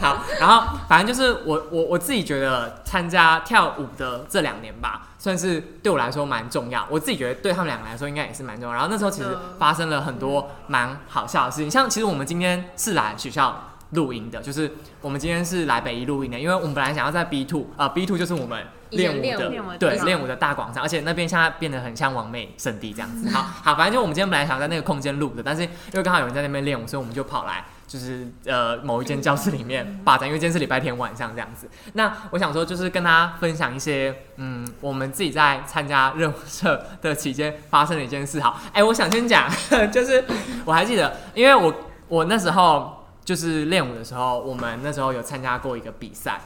[0.01, 6.87] 好，然后反正就是我我我自己觉得参加跳舞的这两年吧，算是对我来说蛮重要。
[6.91, 8.75] 我自己觉得对他们两个来说应该也是蛮重要。
[8.75, 13.71] 然后那时候其实发生了很多蛮好笑的事情，像其实我们今天是来学校。
[13.95, 23.29] 录音的，就是我们今天是来北一录音的，因为我们本来想要在 B two，呃，B two 就是我们练舞的练舞的对练舞的大广场，而且那边现在变得很像完美圣地这样子。
[23.31, 31.69] 好 好，反正就我们今天本来想在那个空间录的，但是因为刚好有人在那边练舞，所以我们就跑来就是呃某一间教室里面霸占，因为今天是礼拜天晚上这样子。
[31.95, 38.41] 那我想说，就是跟大家分享一些嗯我们自己在参加任务社的期间发生的一件事。
[38.41, 39.49] 好，哎、我想先讲，
[39.91, 40.25] 就是
[40.65, 41.75] 我还记得，因为我
[42.09, 43.04] 我那时候。
[43.25, 46.41] 就是练舞的时候，我们那时候有参加过一个比赛，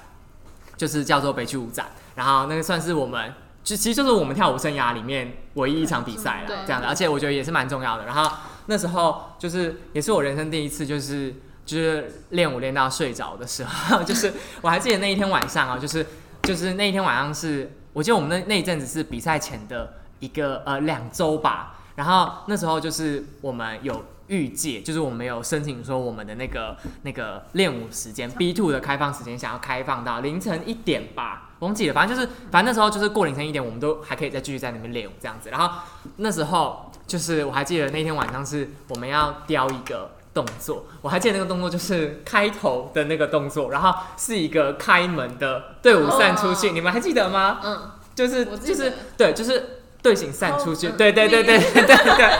[0.77, 8.05] 就是叫做北区舞展，然后那个算是我们，就其实就是我们跳舞生涯里面唯一一场比赛了，这样的，而且我觉得也是蛮重要的。
[8.05, 8.31] 然后
[8.67, 11.35] 那时候就是也是我人生第一次，就是
[11.67, 16.07] 就是练舞练到睡着的时候，就是我还记得那一天晚上啊，就是
[16.43, 35.51] 就是那一天晚上是，我记得我们那那一阵子是比赛前的一个呃两周吧，然后那时候就是我们有预借，就是我们有申请说我们的那个那个练舞时间 B two 的开放时间想要开放到凌晨一点吧，忘记了，反正就是反正那时候就是过凌晨一点，我们都还可以再继续在那边练舞这样子。
[35.51, 35.77] 然后
[36.19, 40.13] 那时候就是我还记得那天晚上是我们要雕一个。
[40.35, 47.59] 动作，我还记得那个动作就是开头的那个动作，然后是一个开门的队伍散出去，哦你们还记得吗？
[47.65, 52.31] 嗯，就是就是对，就是队形散出去，对对对对对对对。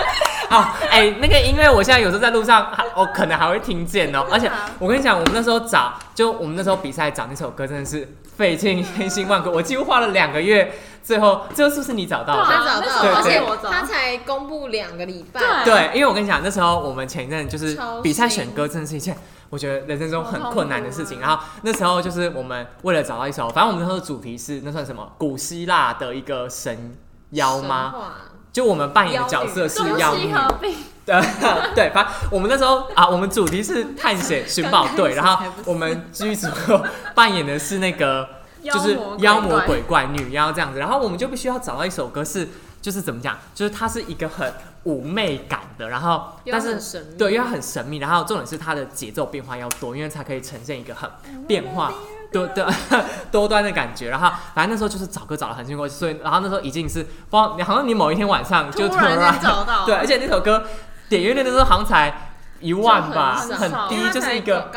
[0.51, 4.27] 哦， 哎、那个音乐我现在有时候在路上，还我可能还会听见哦。
[4.31, 12.47] 而且我跟你讲，我们那时候找，就我们那时候比赛找那首歌，真的是费尽千辛万苦，我几乎花了两个月，最后最后是不是你找到的？
[12.47, 15.39] 对啊他找到，对而且我找他才公布两个礼拜。
[15.39, 19.15] 对对，因为我跟你讲，那时候我们前一阵就是比赛新选歌，真的是一件
[19.51, 21.21] 我觉得人生中很困难的事情。
[21.21, 26.97] 然后那时候就是我们为了找到一首，反正我们那时候的主题是那算什么古希腊的一个神
[27.31, 27.95] 妖吗？
[28.53, 30.33] 就我们扮演的角色是妖女。
[31.05, 31.19] 对
[31.75, 36.49] 对，反正我们那时候啊，我们主题是探险寻宝队， 然后我们剧组
[37.15, 38.29] 扮演的是那个
[38.63, 40.07] 就是妖魔鬼怪。
[40.07, 42.49] 女妖这样子，然后我们就必须要找到一首歌是
[42.83, 44.53] 就是怎么讲，就是它是一个很
[44.85, 46.79] 妩媚感的，然后但是
[47.17, 51.09] 对，因为它很神秘，然后重点是它的节奏变化要多，因为才可以呈现一个很
[51.47, 51.93] 变化。
[52.33, 52.67] 多多
[53.31, 60.65] 多端的感觉，然后反正那时候就是找歌找的很辛苦，所以然后那时候已经是不知道，好像你某一天晚上就突然间找到， 对，而且那首歌
[61.09, 64.69] 点阅率那时候好像才一万吧，就很低，就是一个，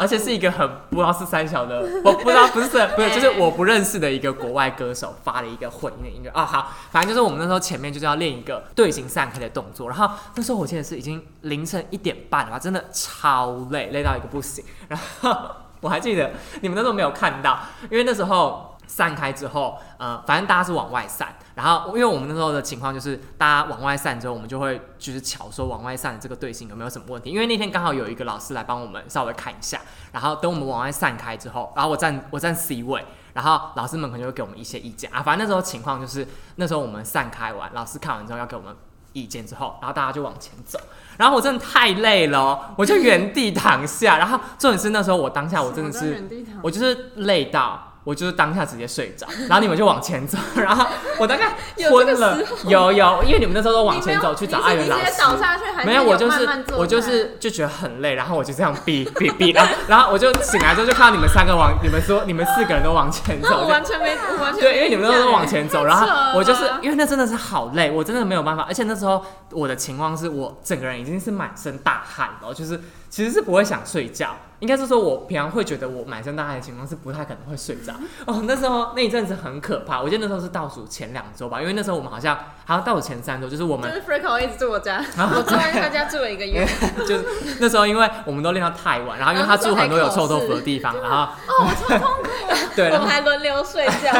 [0.00, 6.46] 而且是一个很不知道是三小的，我不知道不是 不是，就是我不认识的一个国外歌手发了一个混音的音乐啊。
[6.46, 14.64] 好，反正就是我们那时候前面就是要练一个队形散开的动作，然后那时候我记得是已经凌晨一点半了吧，真的超累，累到一个不行。
[14.88, 15.38] 然后
[15.80, 17.58] 我还记得你们那时候没有看到，
[17.90, 18.72] 因为那时候。
[18.88, 29.80] 散开之后，呃，反正大家是往外散，然后因为我们那时候的情况就是，大家往外散之后，我们就会就是巧说往外散的这个队形有没有什么问题，因为那天刚好有一个老师来帮我们稍微看一下，
[30.12, 38.72] 然后等我们往外散开之后，然后我站我站 C 位，然后老师们可能就会给我们一些意见啊，反正那时候情况就是那时候我们散开完，老师看完之后要给我们
[39.14, 40.78] 意见之后，然后大家就往前走，
[41.16, 46.22] 然后我真的太累了哦，我就原地躺下，然后重点是那时候我当下我真的是。
[46.62, 50.86] 我就是累到，我就是当下直接睡着，然后你们就往前走，然后
[51.18, 51.56] 我大概
[51.90, 52.38] 昏了
[52.68, 55.06] 有有，因为你们那时候都往前走去找爱媛老师。
[55.18, 66.06] 倒下去，还没有，我就是我就是就觉得很累，然后我就这样哔哔哔，然后然后我就醒来之后就看到你们三个往，你们说你们四个人都往前走，我完全没，我完全对，因为你们都是往前走，然后
[66.38, 72.80] 我就是因为那真的是好累，我真的没有办法，而且那时候我的情况是我整个人已经是满身大汗了，就是
[73.16, 77.94] 其实是不会想睡觉，应该是说我平常会觉得我满身大汗的情况是不太可能会睡着。
[78.26, 82.36] 哦，那时候那一阵子很可怕，我记得那时候是倒数前两周吧，因为那时候我们好像
[82.66, 86.68] 好像倒数前三周，就是我们就是 Freako 一直住我家， 我住在他家住了一个月，
[87.08, 87.24] 就是
[87.58, 92.28] 那时候因为我们都练到太晚，然后因为他住很多有臭豆腐的地方，然后哦，我超痛苦。
[92.76, 94.12] 对，我然后们还轮流睡觉。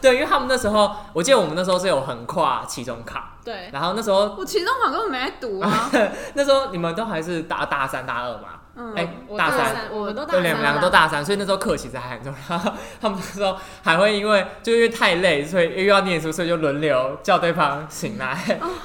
[0.00, 5.90] 对，因为他们那时候我记得我们那时候是有横跨期中考，对，然后那时候我期中考根本没在读啊。
[6.34, 9.88] 那时候你们都还是大大三大二嘛，嗯，哎、我大三。
[9.92, 12.58] 我们都大对，两三两个都大三，所以那时候课其实还很重要。
[13.00, 18.36] 他们那时候还会因为就因为太累，所以又要念书，所以就轮流叫对方醒来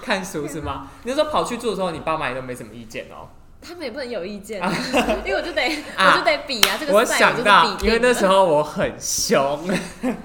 [0.01, 0.87] 看书，是吗？
[1.03, 3.27] 你那时候跑去住的时候，你爸妈也都没什么意见哦。
[3.67, 4.61] 他们也不能有意见，
[5.25, 5.61] 因为我就得
[5.97, 9.67] 啊我就得比啊，这个我赛想到，因为那时候候我很凶，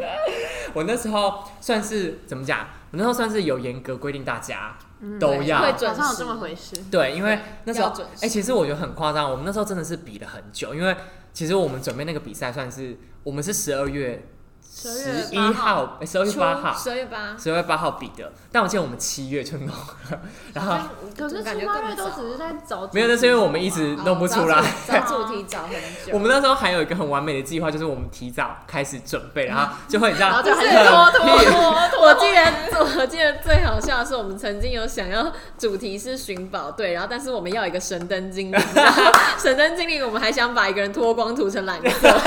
[0.75, 2.61] 我那时候算是怎么讲？
[2.93, 4.77] 我那时候算是有严格规定大家
[5.21, 6.77] 都要会准上有这么回事。
[6.91, 9.31] 对，因为那时候准，哎、时其实我觉得很夸张。
[9.31, 10.97] 我们那时候真的是比了很久，因为
[11.33, 14.27] 其实我们准备那个比赛算是我们是十二月
[14.83, 18.33] 12一月8号，十二月八号，十二月八，十二月八号比的。
[18.51, 20.21] 但我记得我们七月就弄了，
[20.55, 20.77] 然后
[21.17, 24.59] 可是感七八月都只是在找，没有，那是因为我们一直弄不出来。
[24.59, 25.73] 哦找主题找很
[26.07, 26.13] 久。
[26.13, 32.01] 我们那时候还有一个很完美的计划，就是我们提早开始准备，然后就会你知道，就是很拖拖拖拖。
[32.01, 32.43] 我记得，
[33.01, 38.61] 我记得最好笑的是，我们曾经有想要主题是寻宝队，然后但是我们要一个神灯精灵，
[39.39, 41.89] 神灯精灵我们还想把一个人脱光涂成蓝色，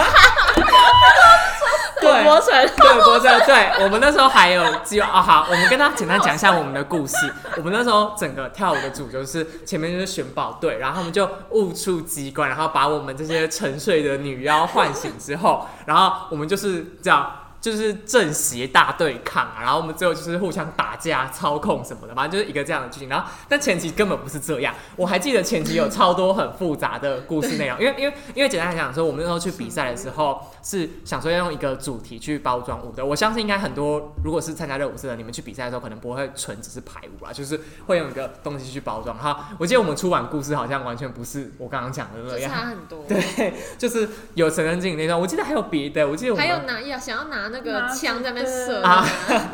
[1.99, 5.05] 对对对，不是，对我们那时候还有机哦。
[5.05, 7.15] 好，我们跟大家简单讲一下我们的故事。
[7.57, 17.31] 我们那时候整个跳舞的主就是前面就是寻宝队，然后他们就误触机关，然后把我们这些沉睡的女妖唤醒之后，然后我们就是这样。
[17.63, 23.07] 就是正邪大对抗啊，然后我们最后就是互相打架、操控什么的，反正就是一个这样的剧情。
[23.07, 24.75] 然后，但前期根本不是这样。
[24.97, 33.05] 我还记得前期有超多很复杂的故事内容，因为因为因为简单来讲说，我们那时候去比赛的时候是想说要用一个主题去包装舞的。
[33.05, 37.57] 我相信应该很多如果是参加热舞社的，你们去比赛的时候可能不会纯只是排舞啦，就是
[37.87, 39.17] 会用一个东西去包装。
[39.17, 42.51] 哈，我记得我们出版故事好像完全不是我刚刚讲的那样。
[42.51, 43.05] 差很多。
[43.07, 49.05] 对，就是有成人镜那段，我记得还有别的，我记得我们还有拿要想要拿那个枪在那边射啊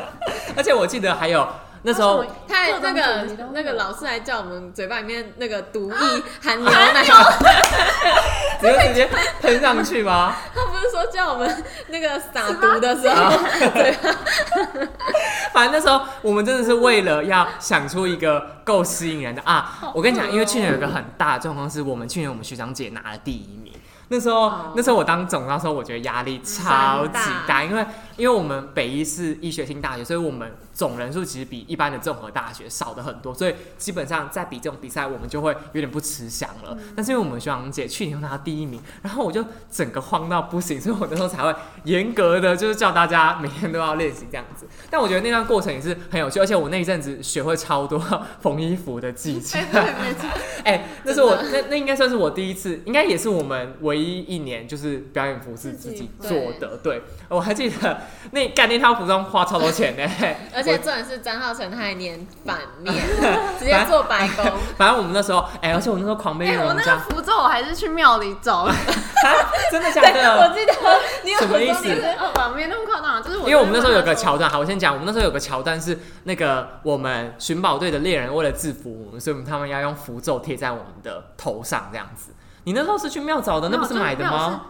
[0.56, 1.46] 而且我记得还有
[1.82, 5.96] 那时候他还那个那个老师还叫我们嘴巴里面那个毒液
[6.42, 7.02] 含牛奶，
[8.60, 9.08] 你就直接
[9.40, 10.34] 喷上去吗？
[10.54, 13.30] 他不是说叫我们那个撒毒的时候，
[13.72, 14.14] 对吧？
[15.54, 19.78] 反正那时候我们真的是为了要想出一个够吸引人的啊！
[19.94, 23.72] 我跟你讲，因为去年有一个很大的状况是我们去年我们学长姐拿了第一名。
[24.10, 24.72] 那时候，哦。
[24.74, 27.86] 那时候我当总招的时候，我觉得压力超级山大，因为
[28.20, 36.76] 因为我们北医是医学性大学，所以我们总人数其实比一般的综合大学少的很多，所以基本上在比这种比赛，我们就会有点不吃香了。
[36.94, 39.42] 但是因为我们学长姐去年拿到第一名，然后我就
[39.72, 41.54] 整个慌到不行，所以我那时候才会
[41.84, 44.66] 严格的就是叫大家每天都要练习这样子。
[44.90, 47.98] 但我觉得那段过程也是很有趣，而且我那一阵子学会超多
[48.42, 49.58] 缝衣服的技巧。
[50.62, 56.76] 哎，那是我那那应该算是我第一次，应该也是我们唯一一年就是表演服是自己做的。
[56.82, 58.02] 对，我还记得
[58.32, 60.02] 那干那套服装花超多钱呢、
[60.54, 62.94] 而且重点是张浩成他还粘反面，
[63.58, 64.44] 直接做白工。
[64.76, 68.74] 反正我们那时候，哎、而且我那时候狂背那个羽绒装，符咒我还是去庙里找的，
[69.70, 70.54] 真的假的我的？
[70.54, 70.72] 记得
[71.24, 71.88] 你有什么意思
[72.18, 82.32] 哦，没那么夸张，就是我因为我们那时候有个桥段，好，我先讲，我们那时候有个桥段是那个我们寻宝队的猎人为了制服我们，所以他们要用符咒贴在我们的头上这样子。
[82.64, 84.62] 你那时候是去庙找的，那不是买的吗？？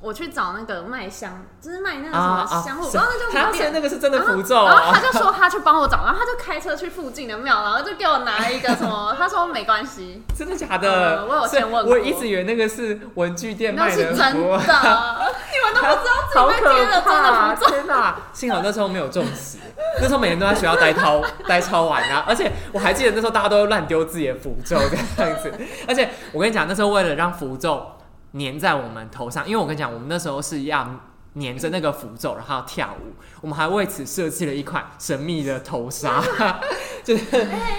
[0.00, 3.72] 我去找那个卖香，就是卖那个什么香，我不知道那叫什么店。
[3.72, 5.02] 那个是真的符咒然后他哦。
[5.02, 11.18] 就说他去帮我找，然后他就开车去附近的庙，然后就给我拿了一个什么， 他说没关系，真的假的？
[11.18, 17.54] 呃我有先问过我一直以为那个是文具店卖那是真的你们都不知道自己好被贴可了真的怕！
[17.54, 17.70] 符咒。
[17.70, 18.16] 天哪！
[18.32, 19.58] 幸好那时候没有中死，
[20.00, 22.24] 那时候每天都在学校待超待超晚啊！
[22.28, 24.78] 而且我还记得那时候大家都乱丢自己的符咒
[25.16, 25.52] 这样子。
[25.88, 27.84] 而且我跟你讲，那时候为了让符咒
[28.32, 30.88] 粘在我们头上，因为我跟你讲，我们那时候是要
[31.34, 33.14] 粘着那个符咒，然后跳舞。
[33.40, 36.22] 我们还为此设计了一款神秘的头纱，
[37.04, 37.24] 就是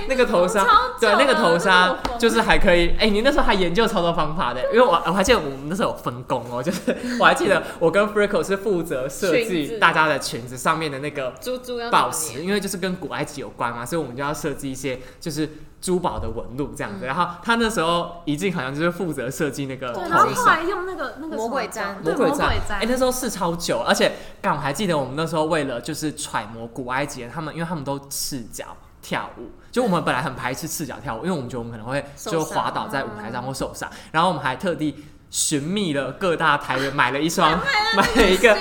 [0.07, 2.95] 那个头纱超，对，那个头纱就是还可以。
[2.99, 15.49] 哎、你那时候还研究操作方法的，因为我我还记得我们那时候有分工哦， 就是我还记得我跟 Frico 是负责设计大家的裙子上面的那个珠珠要宝石，因为就是跟古埃及有关嘛，所以我们就要设计一些就是
[15.82, 17.05] 珠宝的纹路这样子。
[17.05, 20.55] 然后他那时候一进好像就是负责设计那个对，头然后后纱。
[20.55, 28.66] 来用那个那个魔鬼毡魔魔鬼毡，哎、毡，那时候是超久，而且刚我还记得我们那时候为了就是揣摩古埃及人他们，因为他们都赤脚
[29.02, 37.52] 跳舞，就我们本来很排斥赤脚跳舞，因为我们觉得我们可能会就滑倒在舞台上或受伤，然后我们还特地寻觅了各大台源买了一双，
[37.95, 38.58] 买了一个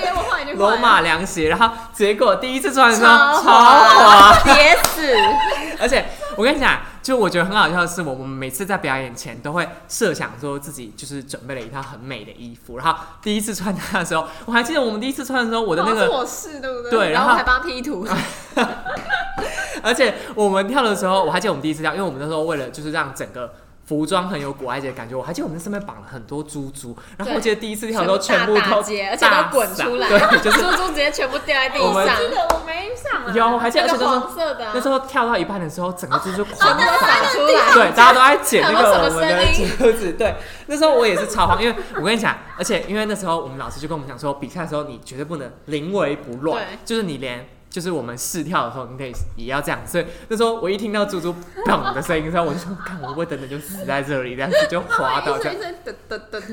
[0.54, 5.14] 罗马凉鞋，然后结果第一次穿的时候超超滑， 跌死！
[5.80, 6.04] 而且
[6.36, 16.90] 我跟你讲，就我觉得很好笑的是，我们每次在表演前都会设想说自己就是准备了一套很美的衣服，然后第一次穿它的时候，我还记得我们第一次穿的时候，我的那个，哦是我是对不对？
[16.90, 18.06] 对然后还帮他 P 图，
[19.82, 23.54] 而且我们跳的时候，我还记得我们第一次跳，因为我们那时候为了就是让整个。
[23.88, 39.44] 服装很有古埃及的感觉，我还记得我们那上面绑了很多珠珠，然后我记得第一次跳的时候全部都大街，而且都滚出来， 对，就是珠珠直接全部掉在地我们上，记得我没上啊，有，我还记得，而且那个那时候黄色的啊，那时候跳到一半的时候，整个珠珠全狂部都洒出来，对，大家都在捡那个我们的
[39.78, 40.12] 珠子。
[40.12, 40.34] 对，
[40.66, 47.48] 那时候我也是超慌，因为我跟你讲，而且因为那时候我们老师就跟我们讲说，比赛的时候你绝对不能临危不乱对，就是你连。
[47.78, 49.78] 就是我们试跳的时候，你可以也要这样。
[49.86, 51.32] 所以那时候我一听到猪猪
[51.64, 55.54] 砰的声音然后，我就 说：“看，我会不会等等就死在这里？”这样子就滑倒这样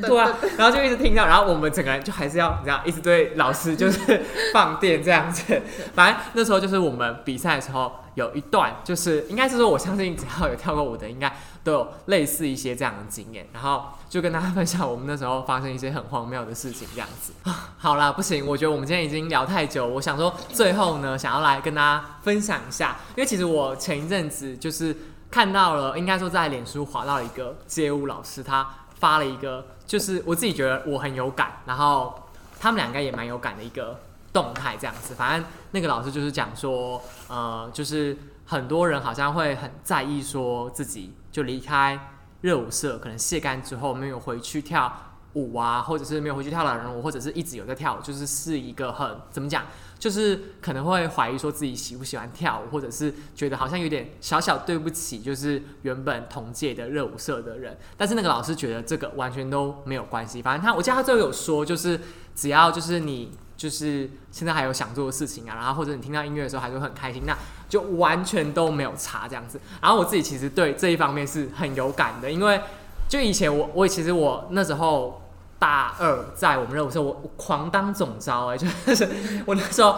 [0.04, 4.22] 对啊，然后就一直听到，然后我们整个人就还是要你知道，一直对老师就是
[4.54, 5.60] 放电这样子。
[5.96, 13.48] 反正那时候就是我们比赛的时候有一段，就是应该是说，我相信只要有跳过舞的，应该都有类似一些这样的经验。
[13.52, 17.34] 然后就跟大家分享我们那时候发生一些很荒谬的事情这样子。
[17.44, 24.96] 啊好啦，不行，我觉得我们今天已经聊太久，我想说最后呢，想要来跟大家分享一下，因为其实我前一阵子就是
[25.32, 34.00] 看到了，应该说在脸书滑到一个街舞老师，他发了一个，就是我自己觉得我很有感，然后他们两个也蛮有感的一个
[34.32, 35.14] 动态这样子。
[35.14, 42.00] 反正那个老师就是讲说，呃，就是很多人好像会很在意说自己就离开
[42.42, 44.92] 热舞社，可能卸干之后没有回去跳
[45.34, 49.64] 舞啊，或者是没有回去跳老人舞，或者是一直有在跳，就是是一个很怎么讲，
[49.98, 57.78] 就是可能会怀疑说自己喜不喜欢跳舞，或者是觉得好像有点小小对不起，就是原本同届的热舞社的人。
[57.98, 62.00] 但是那个老师觉得这个完全都没有关系，反正他我记得他最后有说，就是
[62.36, 67.36] 只要就是你就是现在还有想做的事情啊，然后或者你听到音乐的时候还是很开心，那
[67.68, 69.60] 就完全都没有差这样子。
[69.82, 72.62] 然后我自己其实对这一方面是很有感的，因为
[73.08, 75.22] 就以前我我其实我那时候。
[75.58, 79.08] 大二在我们热舞社，我我狂当总招哎、就是
[79.46, 79.96] 我那时候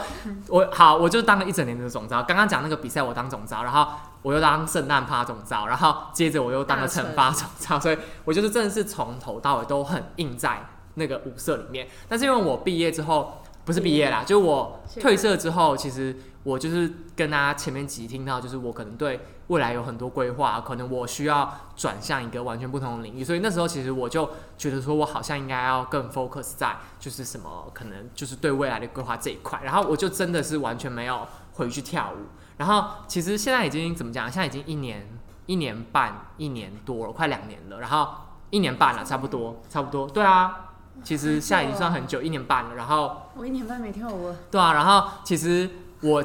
[0.47, 2.21] 我好我就当了一整年的总招。
[2.23, 3.87] 刚刚讲那个比赛我当总招，然后
[4.21, 11.87] 我又当圣诞趴总招，然后接着我又当了惩罚总招，所以我就是真的是从头到尾都很硬在那个舞社里面。
[12.07, 16.15] 但是因为我毕业之后不是毕业啦，就我退社之后，其实
[16.47, 35.05] 我就是跟大家前面几集听到，就是我可能对未来有很多规划，可能我需要转向一个完全不同的领域，所以那时候其实我就觉得说我好像应该要更 focus 在就是什么可能就是对未来的规划这一块，然后我就真的是完全没有回去跳舞，然后其实现在已经怎么讲，现在已经一年
[35.47, 38.07] 一年半一年多了，快两年了，然后
[38.51, 40.63] 一年半了，差不多差不多，对啊。
[41.03, 42.73] 其实现在已经算很久，一年半了。
[42.73, 45.69] 然后，我一年半没跳舞了，对啊，然后其实
[46.01, 46.23] 我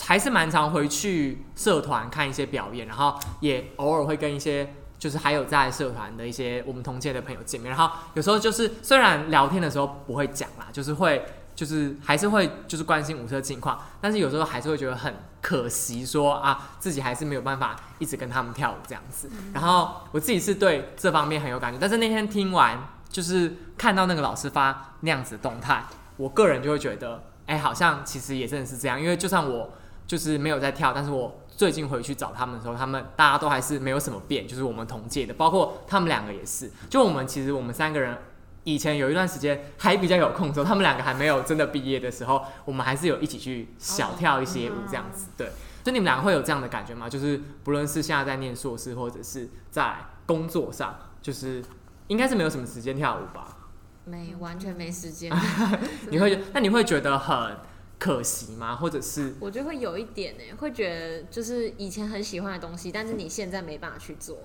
[0.00, 7.70] 还是蛮常回去社团看一些表演，然后也偶尔会跟一些就是还有在社团的一些我们同届的朋友见面。
[7.70, 19.28] 然后有时候就是虽然聊天的时候不会讲啦，就是会就是还是会就是关心舞社近况，但是有时候还是会觉得很可惜说啊自己还是没有办法一直跟他们跳舞这样子。
[19.52, 25.84] 然后我自己是对这方面很有感觉，但是那天听完就是看到那个老师发那样子的动态，
[26.16, 27.22] 我个人就会觉得，
[27.52, 28.98] 哎、好像其实也真的是这样。
[28.98, 29.70] 因为就算我
[30.06, 36.70] 就是没有在跳，但是我最近回去找他们的时候，他们大家都还是没有什么变，就是我们同届的，包括他们两个也是。
[36.88, 38.16] 就我们其实我们三个人
[38.64, 45.26] 以前有一段时间还比较有空的时候，他们两个还没有真的毕业的时候，我们还是有一起去小跳一些舞这样子。
[45.36, 45.50] 对，
[45.84, 47.06] 就你们两个会有这样的感觉吗？
[47.08, 51.62] 就是不论是现在在念硕士，或者是在工作上，就是
[52.08, 53.58] 应该是没有什么时间跳舞吧？
[54.04, 55.32] 没完全没时间，
[56.10, 57.56] 你会那你会觉得很
[57.98, 58.74] 可惜吗？
[58.76, 64.38] 或者是我觉得会有一点呢，会觉得就是以前很喜欢的东西，但是你现在没办法去做。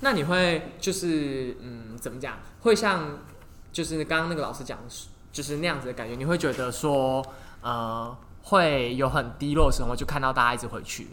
[0.00, 2.38] 那你会就是嗯怎么讲？
[2.60, 3.18] 会像
[3.72, 4.78] 就是刚刚那个老师讲，
[5.32, 7.24] 就是那样子的感觉，你会觉得说
[7.62, 11.06] 呃会有很低落的时候，就看到大家一直回去。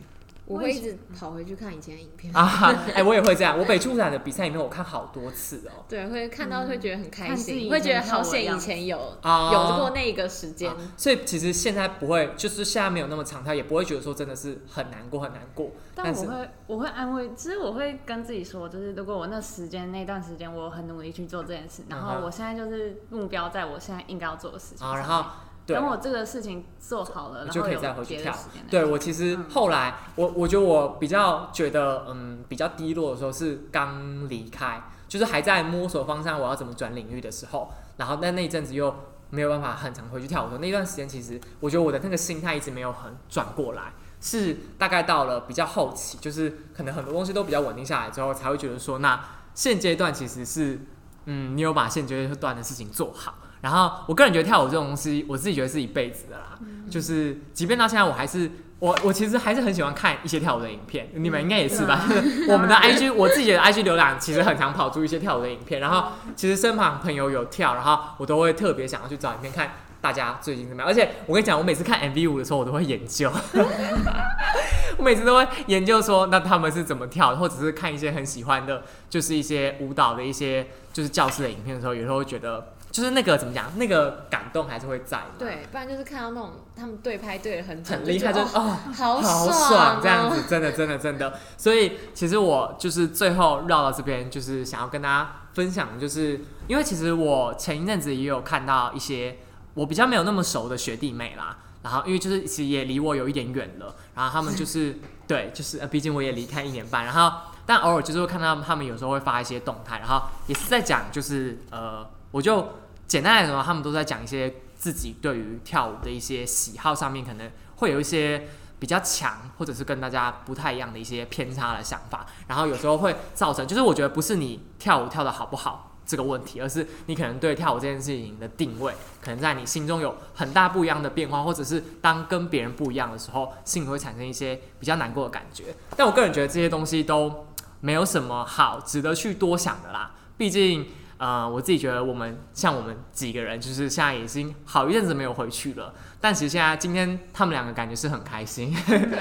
[0.54, 2.36] 我会一直跑回去看以前的影片。
[2.36, 3.58] 啊， 哎、我也会这样。
[3.58, 5.84] 我北出展的比赛里面，我看好多次哦。
[5.88, 10.78] 对，会看到会觉得很开心，会觉得好险以前有啊有过那个时间啊。
[10.98, 15.72] 所以其实现在不会，就是现在没有那么长他，也不会觉得说真的是很难过，很难过。
[15.96, 25.28] 但是我会，我会安慰，其实我会跟自己说，就是如果我那时间那段时间我很努力去做这件事，然后我现在就是目标在我现在应该要做的事情啊，然后对
[25.66, 28.36] 等我这个事情做好了，然后就可以再回去跳。
[28.70, 29.46] 对我其实嗯。
[29.50, 38.94] 后来，我我觉得我比较觉得嗯比较低落的时候是刚离开，就是还在摸索方向，我要怎么转领域的时候，然后但那一阵子又
[39.30, 50.82] 没有办法很常回去跳舞的时候，那段时间其实我觉得我的那个心态一直没有很转过来，是大概到了比较后期，就是可能很多东西都比较稳定下来之后，才会觉得说，那现阶段其实是
[51.26, 53.36] 嗯你有把现阶段的事情做好。
[53.64, 56.60] 然后我个人觉得跳舞这种东西，我自己觉得是一辈子的啦。
[56.92, 62.02] 就是即便到现在，我还是我我其实还是很喜欢看一些跳舞的影片，你们应该也是吧？
[62.50, 70.88] 我们的 IG 我自己的 IG 浏览其实很常跑出一些跳舞的影片，然后其实身旁朋友有跳，然后我都会特别想要去找影片看大家最近怎么样。
[70.88, 73.32] 而且我跟你讲，我每次看 MV 舞的时候，我都会研究，
[74.98, 85.24] 我每次都会研究说那他们是怎么跳的，或者是看一些很喜欢的，就是一些舞蹈的一些就是教室的影片的时候，有时候会觉得就是那个怎么讲，那个感动还是会在的。
[85.40, 91.34] 对，不然就是看到那种他们对拍对的很很厉害，就哦哦，好好爽爽这样哦子，真的真的真的。
[91.58, 99.40] 所以其实我就是最后绕到这边，就是想要跟大家分享，就是因为其实我前一阵子也有看到一些
[99.74, 101.58] 我比较没有那么熟的学弟妹啦。
[101.82, 104.96] 然后，因为就是其实也离我有一点远了，然后他们就是
[105.28, 112.66] 对，就是呃，毕竟我也离开一年半，然后但偶尔就是会看到他们有时候会发一些动态，然后也是在讲就是呃，我就
[113.14, 118.48] 简单来说，他们都在讲一些自己对于跳舞的一些喜好上面可能会有一些
[118.80, 128.92] 比较强，或者是跟大家不太一样的一些偏差的想法，然后有时候会造成，就是我觉得不是你跳舞跳的好不好这个问题，而是你可能对跳舞这件事情的定位，
[129.22, 135.66] 可能在你心中有很大不一样的变化，或者是当跟别人不一样的时候，心里会产生一些比较难过的感觉。
[135.96, 137.46] 但我个人觉得这些东西都
[137.82, 140.88] 没有什么好值得去多想的啦，毕竟。
[141.24, 148.76] 呃，我自己觉得我们像我们几个人，就是现在已经好一阵子没有回去了，但其实现在今天他们两个感觉是很开心，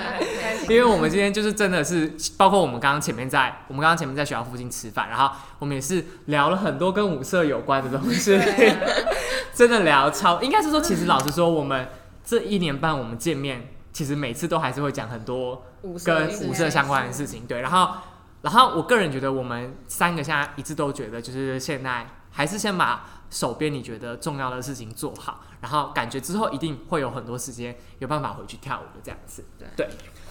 [0.69, 5.31] 因为我们今天就是真的是，包括我们刚刚前面在我们刚刚前面在学校附近吃饭，然后
[5.61, 8.37] 我们也是聊了很多跟五色有关的东西，
[9.55, 11.87] 真的聊超，应该是说，其实老实说，我们
[12.25, 15.65] 这一年半我们见面，其实每次都还是会讲很多
[16.05, 17.91] 跟的事舞社相关的事情，对，然后，
[18.43, 29.45] 然后我个人觉得我们三个现在一致都觉得，就是现在还是先把手边你觉得重要的事情做好，然后感觉之后一定会有很多时间有办法回去跳舞的这样子，
[29.77, 29.89] 对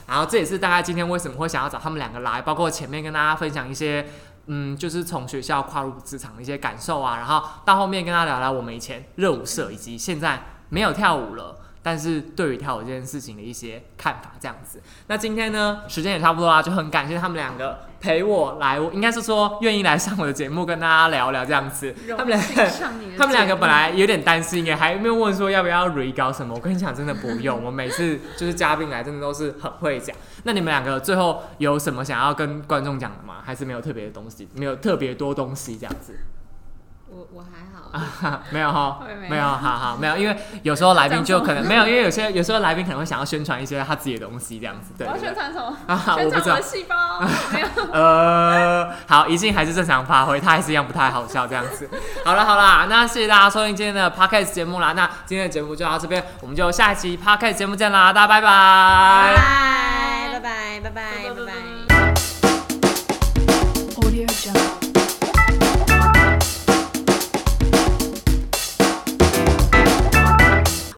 [0.07, 4.05] 然后这也是大概今天为什么会想要找他们两个来，包括前面跟大家分享一些。
[4.47, 14.81] 嗯，就是从学校跨入职场的一些感受啊，然后到后面跟他聊聊我们以前热舞社以及现在没有跳舞了，但是对于跳舞这件事情的一些看法，这样子。
[15.07, 21.93] 那今天呢，时间也差不多啦，就很感谢他们两个陪我来，我应该是说愿意来上我的节目，跟大家聊聊这样子。
[22.17, 22.65] 他们两个，
[23.17, 26.53] 他们两个本来有点担心，也还没有问说要不要 re 搞什么。
[26.53, 30.15] 我跟你讲，真的不用，我每次就是嘉宾来，真的都是很会讲。
[30.43, 33.35] 那你们两个最后有什么想要跟观众讲的吗？
[33.43, 36.15] 还是没有特别的东西，没有特别多东西这样子？
[37.13, 37.67] 我我还
[38.31, 45.05] 好， 没有哈，没有，好好没有，因为有时候来宾就可能没有，因为有些有时候来宾可能会想要宣传一些他自己的东西这样子，对。
[45.05, 45.75] 要宣传什么？
[45.87, 46.29] 啊，我不。
[46.31, 46.95] 宣传我的细胞？
[47.51, 47.67] 没有。
[47.91, 51.89] 呃，好，一定还是正常发挥，他还是一样不太好笑这样子。
[52.23, 58.47] 好了好了，那谢谢大家收听今天的 podcast 节目啦，那今天的节目就到这边，我们就下一期 podcast 节目见啦，大家拜拜。
[60.31, 61.01] 拜拜拜拜
[61.35, 61.43] 拜
[64.71, 64.80] 拜。